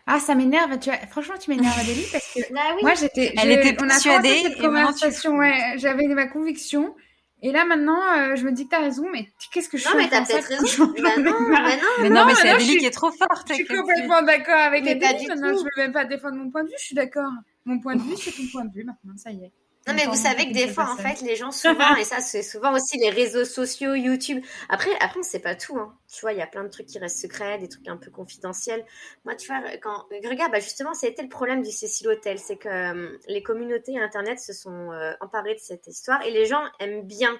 [0.07, 0.79] Ah, ça m'énerve.
[0.79, 2.81] Tu vois, franchement, tu m'énerves, Adélie, parce que Bah oui.
[2.81, 3.33] moi, j'étais.
[3.37, 5.27] Elle je- était on a persuadée, cette et tu.
[5.29, 6.95] Ouais, j'avais ma conviction.
[7.41, 9.91] Et là, maintenant, euh, je me dis que t'as raison, mais qu'est-ce que je non,
[9.91, 10.65] fais mais en t'as peut-être raison.
[10.65, 11.81] je- Bah non, bah non.
[12.01, 13.47] Mais non, Non, mais c'est mais suis- qui est trop forte.
[13.49, 16.63] Je suis complètement d'accord avec Mais du Maintenant, je veux même pas défendre mon point
[16.63, 16.75] de vue.
[16.77, 17.31] Je suis d'accord.
[17.65, 19.13] Mon point de vue, c'est ton point de vue maintenant.
[19.15, 19.51] Ça y est.
[19.87, 22.43] Non, mais vous savez que des fois, en fait, les gens, souvent, et ça, c'est
[22.43, 24.43] souvent aussi les réseaux sociaux, YouTube.
[24.67, 25.77] Après, après on sait pas tout.
[25.77, 25.97] Hein.
[26.13, 28.11] Tu vois, il y a plein de trucs qui restent secrets, des trucs un peu
[28.11, 28.85] confidentiels.
[29.25, 30.05] Moi, tu vois, quand.
[30.23, 32.37] Regarde, bah, justement, ça a été le problème du Cecil Hotel.
[32.39, 36.45] C'est que euh, les communautés Internet se sont euh, emparées de cette histoire et les
[36.45, 37.39] gens aiment bien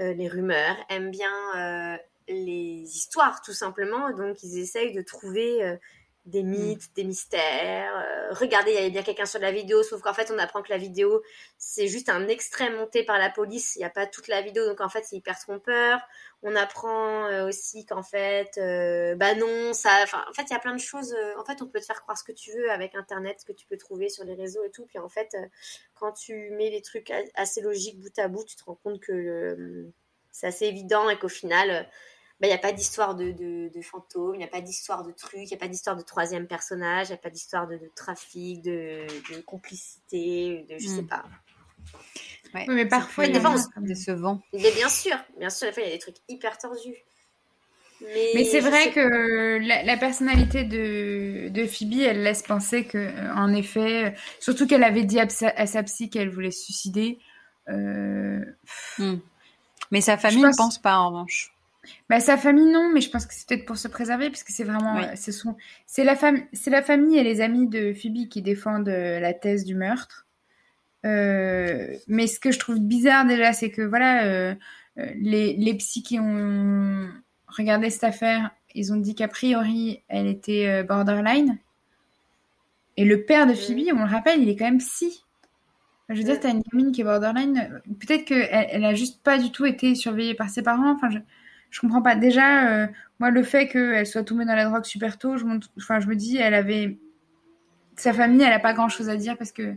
[0.00, 1.98] euh, les rumeurs, aiment bien
[2.28, 4.10] les histoires, tout simplement.
[4.10, 5.76] Donc, ils essayent de trouver.
[6.24, 7.94] Des mythes, des mystères.
[7.96, 10.62] Euh, regardez, il y avait bien quelqu'un sur la vidéo, sauf qu'en fait, on apprend
[10.62, 11.22] que la vidéo,
[11.58, 13.76] c'est juste un extrait monté par la police.
[13.76, 16.00] Il n'y a pas toute la vidéo, donc en fait, c'est hyper trompeur.
[16.42, 20.04] On apprend euh, aussi qu'en fait, euh, bah non, ça.
[20.28, 21.12] En fait, il y a plein de choses.
[21.14, 23.44] euh, en fait, on peut te faire croire ce que tu veux avec Internet, ce
[23.46, 24.86] que tu peux trouver sur les réseaux et tout.
[24.86, 25.46] Puis en fait, euh,
[25.94, 29.12] quand tu mets les trucs assez logiques bout à bout, tu te rends compte que
[29.12, 29.92] euh,
[30.30, 31.88] c'est assez évident et qu'au final.
[32.40, 35.04] Bah, il n'y a pas d'histoire de, de, de fantômes, il n'y a pas d'histoire
[35.04, 37.66] de trucs, il n'y a pas d'histoire de troisième personnage, il n'y a pas d'histoire
[37.68, 41.06] de, de trafic, de, de complicité, de je sais Mm.
[41.08, 41.24] pas.
[42.54, 44.40] Ouais, Oui, mais parfois, des fois, on euh, se- décevant.
[44.52, 46.94] Mais bien sûr, bien sûr, des fois il y a des trucs hyper tordus.
[48.00, 52.84] Mais, Mais c'est vrai sais- que la, la personnalité de, de Phoebe, elle laisse penser
[52.84, 56.50] que, euh, en effet, surtout qu'elle avait dit à, sa- à sa psy qu'elle voulait
[56.50, 57.18] se suicider.
[57.68, 58.44] euh,
[59.90, 61.53] Mais sa famille pense- ne pense pas, en revanche.
[62.08, 64.52] Bah, sa famille, non, mais je pense que c'est peut-être pour se préserver, parce que
[64.52, 65.04] c'est vraiment, Oui.
[65.04, 65.56] euh, ce sont,
[65.86, 66.16] c'est la
[66.52, 70.26] c'est la famille et les amis de Phoebe qui défendent euh, la thèse du meurtre.
[71.04, 74.54] Euh, mais ce que je trouve bizarre déjà, c'est que voilà,
[74.96, 77.08] les, les psys qui ont
[77.46, 81.58] regardé cette affaire, ils ont dit qu'a priori, elle était borderline.
[82.96, 85.24] Et le père de Phoebe, on le rappelle, il est quand même psy.
[86.08, 89.38] Je veux dire, t'as une gamine qui est borderline, peut-être qu'elle elle a juste pas
[89.38, 90.92] du tout été surveillée par ses parents.
[90.92, 91.18] Enfin, je,
[91.74, 92.14] je comprends pas.
[92.14, 92.86] Déjà, euh,
[93.18, 96.06] moi, le fait qu'elle soit tombée dans la drogue super tôt, je, monte- enfin, je
[96.06, 96.98] me dis, elle avait.
[97.96, 99.74] Sa famille, elle a pas grand chose à dire parce que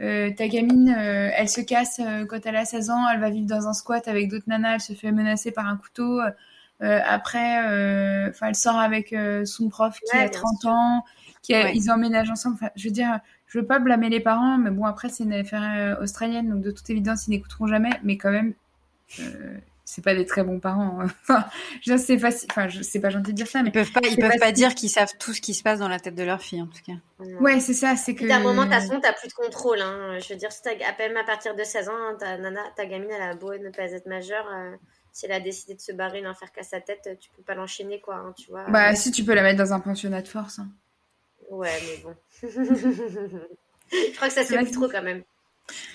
[0.00, 3.46] euh, ta gamine, euh, elle se casse quand elle a 16 ans, elle va vivre
[3.46, 6.20] dans un squat avec d'autres nanas, elle se fait menacer par un couteau.
[6.80, 7.58] Après,
[8.30, 9.14] enfin, elle sort avec
[9.44, 10.70] son prof qui Ouais, a bien 30 sûr.
[10.70, 11.04] ans,
[11.42, 11.72] qui a- Ouais.
[11.74, 12.56] ils emménagent ensemble.
[12.56, 15.32] Enfin, je veux dire, je veux pas blâmer les parents, mais bon, après, c'est une
[15.34, 18.52] affaire australienne, donc de toute évidence, ils n'écouteront jamais, mais quand même,
[19.86, 21.00] c'est pas des très bons parents.
[21.00, 21.06] hein.
[21.22, 21.46] Enfin,
[21.96, 24.38] c'est facile, enfin, c'est pas gentil de dire ça, mais Ils peuvent pas, ils peuvent
[24.38, 26.60] pas dire qu'ils savent tout ce qui se passe dans la tête de leur fille,
[26.60, 26.94] en tout cas.
[27.40, 28.24] ouais, c'est ça, c'est que.
[28.24, 29.80] Puis, à un moment, de toute façon, t'as plus de contrôle.
[29.80, 30.18] Hein.
[30.18, 32.86] Je veux dire, si t'as- à peine à partir de 16 ans, ta, nana, ta
[32.86, 34.74] gamine, elle a beau ne pas être majeure, euh,
[35.12, 37.54] si elle a décidé de se barrer, d'en faire qu'à sa tête, tu peux pas
[37.54, 38.16] l'enchaîner, quoi.
[38.16, 38.64] hein, tu vois.
[38.70, 40.58] Bah, si tu peux la mettre dans un pensionnat de force.
[40.58, 40.68] hein.
[41.50, 42.14] Ouais, mais bon.
[43.92, 45.22] Je crois que ça se fait plus trop quand même.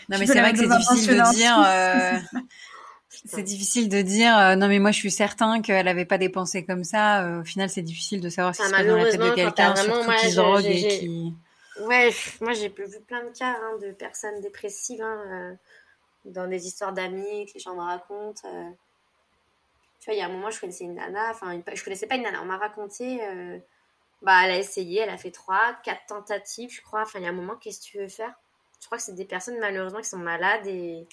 [0.10, 1.58] Non, Tu mais c'est vrai que c'est difficile de dire.
[1.60, 2.40] euh,
[3.26, 6.30] C'est difficile de dire euh, non mais moi je suis certain qu'elle avait pas des
[6.30, 7.24] pensées comme ça.
[7.26, 9.20] Euh, au final c'est difficile de savoir ce qui Enfin, se passe dans la tête
[9.22, 9.74] de quelqu'un,
[10.18, 11.34] qui drogue et qui.
[11.82, 12.10] Ouais,
[12.42, 15.54] moi j'ai vu plein de cas hein, de personnes dépressives hein, euh,
[16.26, 18.42] dans des histoires d'amis que les gens me racontent.
[20.00, 22.08] Tu vois, il y a un moment, je connaissais une nana, enfin, une- je connaissais
[22.08, 23.20] pas une nana, on m'a raconté,
[24.24, 27.04] bah, elle a essayé, elle a fait trois, quatre tentatives, je crois.
[27.04, 28.34] Enfin, il y a un moment, qu'est-ce que tu veux faire?
[28.80, 31.08] Je crois que c'est des personnes malheureusement qui sont malades et.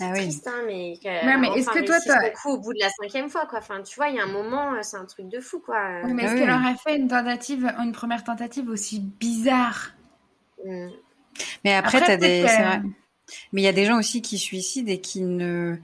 [0.00, 0.22] C'est Ah oui.
[0.22, 0.98] triste, hein, mais.
[1.04, 3.58] Ouais, mais est-ce que toi, t'as- le coup au bout de la cinquième fois, quoi.
[3.58, 6.00] Enfin, tu vois, il y a un moment, euh, c'est un truc de fou, quoi.
[6.04, 6.40] Oui, mais Ah est-ce oui.
[6.40, 9.90] qu'elle aurait fait une tentative, une première tentative aussi bizarre?
[10.64, 10.88] Mm.
[11.64, 12.42] Mais après, Après, t'as des.
[12.44, 12.80] vrai.
[13.52, 15.76] Mais il y a des gens aussi qui suicident et qui ne.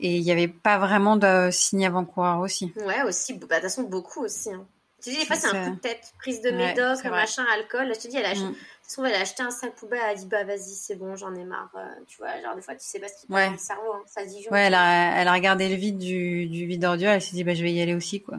[0.00, 2.72] Et il n'y avait pas vraiment de signe avant-coureur aussi.
[2.84, 3.34] Ouais, aussi.
[3.34, 4.52] Bah, de toute façon, beaucoup aussi.
[4.52, 4.66] hein.
[5.02, 6.12] Tu dis, des fois, c'est un coup de tête.
[6.18, 7.92] Prise de Ouais, médoc, machin, alcool.
[7.94, 8.54] Je te dis, elle a, Mm.
[8.90, 11.14] Se trouve, elle a acheté un sac poubelle, elle a dit, bah, vas-y, c'est bon,
[11.16, 11.70] j'en ai marre.
[11.76, 13.46] euh, tu vois, genre, des fois, tu sais pas ce qui passe Ouais.
[13.46, 13.92] dans le cerveau.
[13.94, 16.84] hein, ça se dit, Ouais, elle a, elle a regardé le vide du, du vide
[16.84, 18.38] ordure, elle s'est dit, bah, je vais y aller aussi, quoi.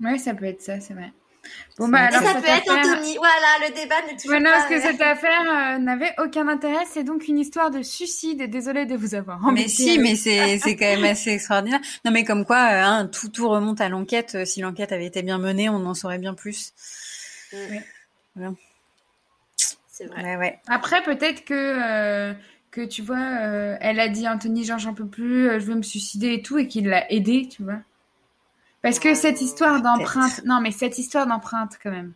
[0.00, 1.12] Ouais, ça peut être ça, c'est vrai.
[1.78, 3.16] Bon, bah, alors, ça peut être affaire- Anthony.
[3.16, 4.56] Voilà, le débat ne toujours Ouais, non, pas.
[4.58, 6.84] parce que euh, cette affaire euh, n'avait aucun intérêt.
[6.90, 8.42] C'est donc une histoire de suicide.
[8.42, 11.30] Et désolée de vous avoir mais embêté si, avec- mais c'est, c'est quand même assez
[11.30, 11.80] extraordinaire.
[12.04, 14.44] Non, mais comme quoi, euh, hein, tout, tout remonte à l'enquête.
[14.46, 16.72] Si l'enquête avait été bien menée, on en saurait bien plus.
[20.00, 20.22] C'est vrai.
[20.22, 20.58] Ouais, ouais.
[20.66, 22.32] Après, peut-être que, euh,
[22.70, 25.74] que tu vois, euh, elle a dit Anthony, genre, j'en peux plus, euh, je veux
[25.74, 27.80] me suicider et tout, et qu'il l'a aidé, tu vois.
[28.80, 32.14] Parce que Ouais, cette histoire d'empreinte, non, mais cette histoire d'empreinte, quand même.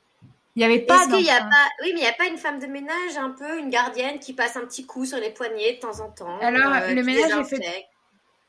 [0.57, 2.26] Il n'y avait pas Est-ce qu'il y a pas, oui, mais il n'y a pas
[2.26, 5.30] une femme de ménage, un peu, une gardienne qui passe un petit coup sur les
[5.30, 6.39] poignets de temps en temps.
[6.41, 7.87] Alors, le ménage est fait-.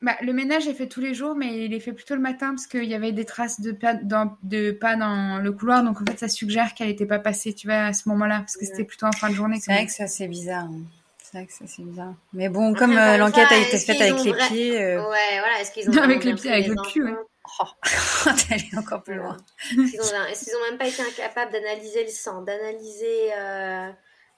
[0.01, 2.49] Bah, le ménage est fait tous les jours, mais il est fait plutôt le matin
[2.49, 5.83] parce qu'il y avait des traces de pas dans, de pas dans le couloir.
[5.83, 8.57] Donc, en fait, ça suggère qu'elle n'était pas passée, tu vois, à ce moment-là, parce
[8.57, 9.57] que c'était plutôt en fin de journée.
[9.61, 10.65] C'est vrai que ça, c'est bizarre.
[10.65, 10.81] hein.
[11.23, 12.13] C'est vrai que ça, c'est bizarre.
[12.33, 15.39] Mais bon, comme euh, une l'enquête a été faite avec les vra- pieds, euh, Ouais,
[15.39, 15.61] voilà.
[15.61, 17.13] Est-ce qu'ils ont Avec vraiment les pieds, avec les le cul, ouais.
[17.61, 17.63] oh,
[18.49, 19.37] d'aller encore plus loin.
[19.71, 23.89] Est-ce qu'ils ont, est-ce qu'ils ont même pas été incapables d'analyser le sang, d'analyser euh,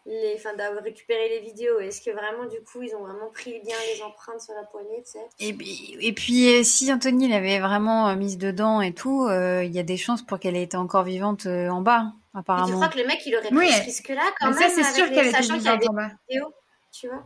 [0.07, 3.59] les, enfin, d'avoir récupéré les vidéos Est-ce que vraiment, du coup, ils ont vraiment pris
[3.59, 5.27] bien les empreintes sur la poignée, tu sais?
[5.39, 9.63] Et puis, et puis, euh, si Anthony l'avait vraiment euh, mise dedans et tout, euh,
[9.63, 12.33] il y a des chances pour qu'elle ait été encore vivante euh, en bas, Et
[12.33, 12.75] tu apparemment.
[12.77, 14.95] crois que le mec, il aurait pris Oui, ce risque-là quand Mais même ça, c'est
[14.95, 16.09] sûr qu'elle était vivante des en bas.
[16.27, 16.53] vidéos,
[16.91, 17.23] tu vois?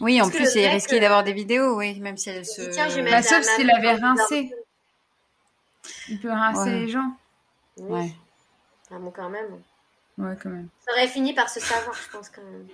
[0.00, 2.70] Oui, en Parce plus, risqué euh, d'avoir des vidéos, oui, même si elle Il se.
[2.70, 4.50] tiens, Bah, sauf s'il avait rincé.
[6.08, 6.80] Il peut rincer Ouais.
[6.80, 7.12] les gens.
[7.76, 7.92] Oui.
[7.92, 8.10] Ouais.
[8.90, 9.62] Ah bon, quand même.
[10.20, 10.68] Ouais, quand même.
[10.86, 12.66] Ça aurait fini par se savoir, je pense, quand même.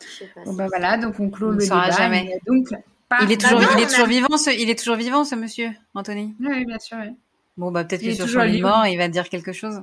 [0.00, 0.42] Je sais pas.
[0.44, 1.96] Bon, bah voilà, donc on clôt On le ne saura débat.
[1.96, 2.38] jamais.
[2.46, 2.68] Donc
[3.08, 4.96] pas- Il est toujours, Bah non, il est a- toujours vivant, ce, il est toujours
[4.96, 6.34] vivant, ce monsieur, Anthony?
[6.40, 6.98] Oui, bien sûr.
[7.00, 7.12] oui.
[7.56, 9.82] Bon, bah, peut-être que est sur toujours son lit mort, il va dire quelque chose.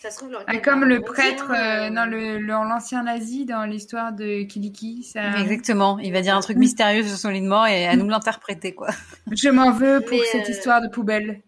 [0.00, 3.64] Ça se trouve, Ah, comme le prêtre euh, euh, dans le le- l'ancien nazi dans
[3.64, 5.02] l'histoire de Kiliki.
[5.02, 5.38] Ça...
[5.40, 5.98] Exactement.
[5.98, 8.74] Il va dire un truc mystérieux sur son lit de mort et à nous l'interpréter,
[8.74, 8.88] quoi.
[9.30, 11.42] Je m'en veux pour Mais, cette euh, histoire de poubelle.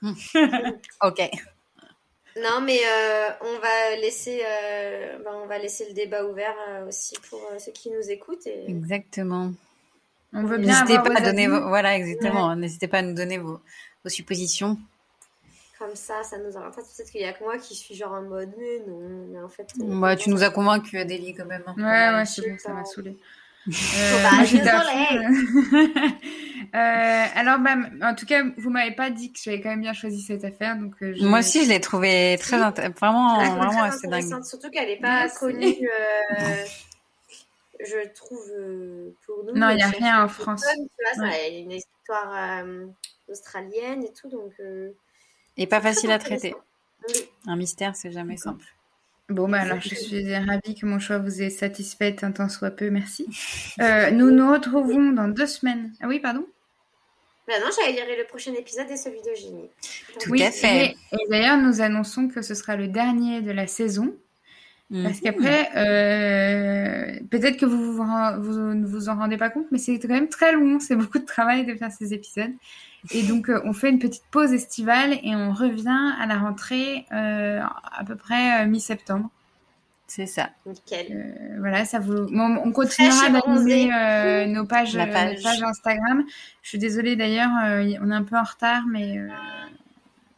[1.02, 1.20] Ok.
[2.42, 6.86] Non, mais euh, on va laisser, euh, ben, on va laisser le débat ouvert euh,
[6.88, 8.46] aussi pour euh, ceux qui nous écoutent.
[8.46, 8.68] Et...
[8.68, 9.52] Exactement.
[10.32, 11.68] On veut bien N'hésitez pas à donner vos...
[11.68, 12.54] Voilà, exactement.
[12.54, 13.60] N'hésitez pas à nous donner vos,
[14.04, 14.78] vos suppositions.
[15.78, 16.74] Comme ça, ça nous oriente.
[16.74, 19.48] Peut-être qu'il y a que moi qui suis genre en mode, mais non, mais en
[19.48, 19.68] fait.
[19.80, 21.62] euh, Bah, tu nous as convaincus, Adélie, quand même.
[21.66, 21.74] hein.
[21.76, 23.16] Ouais, ouais, je c'est sais bon, ça m'a saoulé.
[23.66, 26.14] bah, moi, j'étais à désolée.
[26.74, 29.92] Euh, alors, bah, en tout cas, vous m'avez pas dit que j'avais quand même bien
[29.92, 33.70] choisi cette affaire, donc euh, je- Moi aussi, je l'ai trouvé très int- vraiment, vraiment
[33.70, 34.44] très assez dingue.
[34.44, 35.38] Surtout qu'elle n'est pas Merci.
[35.38, 36.64] connue, euh,
[37.80, 39.54] je trouve, euh, pour nous.
[39.54, 40.64] Non, il y a rien en France.
[41.18, 41.48] Ouais.
[41.50, 42.86] il y a une histoire euh,
[43.28, 44.52] australienne et tout, donc.
[44.60, 44.90] euh,
[45.56, 46.54] Et pas facile à traiter.
[47.08, 47.28] Oui.
[47.46, 48.64] Un mystère, c'est jamais simple.
[49.28, 52.70] Bon, bah alors, je suis ravie que mon choix vous ait satisfaite un tant soit
[52.70, 53.26] peu, merci.
[53.80, 55.92] Euh, nous nous retrouvons dans deux semaines.
[56.00, 56.46] Ah oui, pardon?
[57.46, 59.70] Bah non, j'allais dire le prochain épisode est celui de Génie.
[60.20, 60.96] Tout Oui, à fait.
[61.12, 64.14] Et, et d'ailleurs, nous annonçons que ce sera le dernier de la saison.
[65.02, 65.20] Parce Mhm.
[65.20, 68.04] qu'après, euh, peut-être que vous, vous
[68.42, 70.80] vous ne vous en rendez pas compte, mais c'est quand même très long.
[70.80, 72.52] C'est beaucoup de travail de faire ces épisodes.
[73.12, 77.06] Et donc, euh, on fait une petite pause estivale et on revient à la rentrée
[77.12, 77.60] euh,
[77.92, 79.30] à peu près euh, mi-septembre.
[80.06, 80.48] C'est ça.
[80.66, 81.06] Nickel.
[81.10, 82.26] Euh, voilà, ça vous.
[82.30, 85.42] bon, on continuera d'animer euh, nos pages, euh, page.
[85.42, 86.24] pages Instagram.
[86.62, 89.28] Je suis désolée d'ailleurs, euh, on est un peu en retard, mais euh,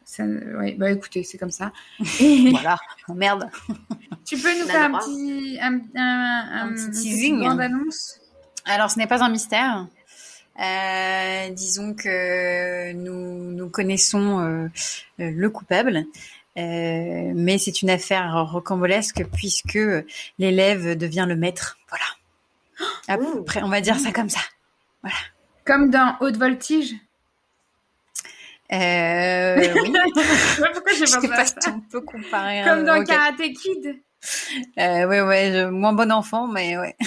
[0.04, 1.70] ça, ouais, bah écoutez, c'est comme ça.
[2.50, 2.76] Voilà.
[3.08, 3.48] Oh, merde.
[4.26, 7.36] tu peux nous faire un petit, un, un, un, Un petit teasing.
[7.36, 8.20] petite bande-annonce?
[8.66, 9.86] Alors, ce n'est pas un mystère.
[10.60, 14.68] Euh, disons que nous, nous connaissons euh,
[15.18, 16.04] le coupable,
[16.58, 19.78] euh, mais c'est une affaire rocambolesque puisque
[20.38, 21.78] l'élève devient le maître.
[21.88, 22.04] Voilà.
[23.08, 24.40] Après, on va dire ça comme ça.
[25.64, 26.94] Comme dans Haute Voltige?
[28.72, 29.92] Euh, oui.
[30.74, 32.62] Pourquoi j'ai pas à si on peut comparer.
[32.64, 33.06] Comme dans ok.
[33.06, 33.96] Karate Kid.
[34.78, 36.94] Euh, ouais, ouais, je- moins bon enfant, mais ouais.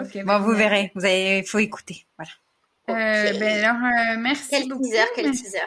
[0.00, 0.56] Ok, bon, bah, vous ouais.
[0.56, 0.92] verrez.
[0.94, 2.06] Vous avez, faut écouter.
[2.18, 2.30] Voilà.
[2.90, 4.82] Euh, ben alors, euh, merci Quel beaucoup.
[4.82, 5.58] teaser, quel teaser.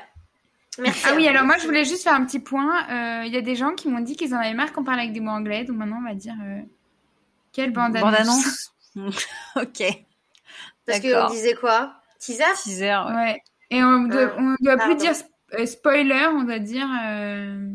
[0.80, 1.06] Merci.
[1.08, 2.84] Ah oui, alors moi je voulais juste faire un petit point.
[2.90, 5.00] Euh, Il y a des gens qui m'ont dit qu'ils en avaient marre qu'on parle
[5.00, 6.60] avec des mots anglais, donc maintenant on va dire euh,
[7.54, 8.72] quelle bande annonce.
[8.96, 9.26] Bande-annonce.
[9.56, 9.84] ok.
[10.86, 11.94] Parce qu'on disait quoi?
[12.20, 12.44] Teaser?
[12.64, 12.98] Teaser.
[13.08, 13.14] ouais.
[13.16, 13.42] Ouais.
[13.70, 17.70] Et on doit, Ah, on doit plus dire sp- spoiler, on doit dire euh,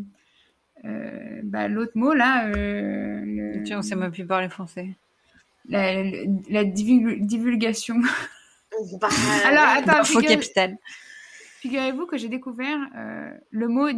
[0.84, 2.46] euh, bah, l'autre mot là.
[2.48, 4.88] euh, le- Tu sais, on sait même plus parler français.
[5.68, 7.96] La, la divulg- divulgation.
[9.00, 9.08] Bah,
[9.46, 10.76] Alors attends, Info figure- capitale.
[11.60, 13.88] Figurez-vous que j'ai découvert euh, le mot,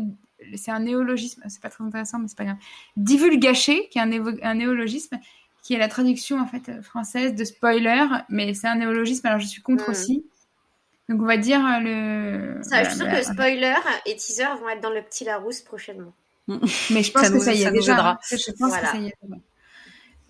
[0.57, 2.57] c'est un néologisme, c'est pas très intéressant, mais c'est pas grave.
[2.97, 4.11] Divulgaché, qui est un,
[4.43, 5.18] un, néologisme,
[5.62, 9.47] qui est la traduction en fait française de spoiler, mais c'est un néologisme, alors je
[9.47, 9.93] suis contre hmm.
[9.93, 10.25] aussi.
[11.11, 12.62] Donc on va dire euh, le.
[12.62, 13.75] Ça, je suis sûre que spoiler
[14.07, 16.14] et teaser vont être dans le petit Larousse prochainement.
[16.49, 18.18] mais je pense que ça y est déjà.
[18.31, 19.14] Je pense que ça y est.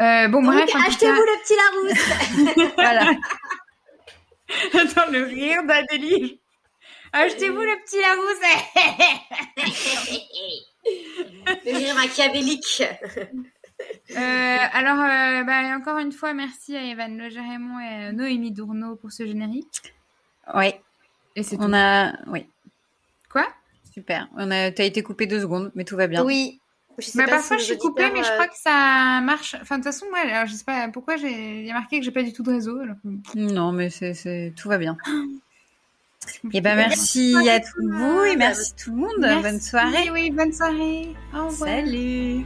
[0.00, 0.70] Euh, bon, bref.
[0.74, 2.72] Achetez-vous le petit Larousse.
[2.76, 3.10] voilà.
[4.74, 6.40] Attends, le rire d'Adélie.
[7.12, 8.40] Achetez-vous le petit Larousse.
[11.66, 12.82] le rire machiavélique.
[14.16, 18.52] Euh, alors, euh, bah, encore une fois, merci à Evan Le Gérémont et à Noémie
[18.52, 19.94] Dourneau pour ce générique.
[20.54, 20.72] Oui.
[21.36, 22.12] Et c'est On a.
[22.26, 22.46] Oui.
[23.30, 23.46] Quoi?
[23.92, 24.28] Super.
[24.36, 24.70] On a...
[24.70, 26.24] T'as été coupé deux secondes, mais tout va bien.
[26.24, 26.60] Oui.
[26.98, 29.56] Je bah, parfois, je suis coupée, mais je crois euh, que ça marche.
[29.60, 32.22] Enfin, de toute façon, moi, alors, je sais pas pourquoi j'ai marqué que j'ai pas
[32.22, 32.78] du tout de réseau.
[33.34, 34.96] Non, mais c'est, tout va bien.
[36.52, 39.42] Et eh ben merci à tous vous et merci tout le monde.
[39.42, 40.10] Bonne soirée.
[40.10, 41.14] Oui, bonne soirée.
[41.34, 41.70] Au revoir.
[41.70, 42.44] Salut.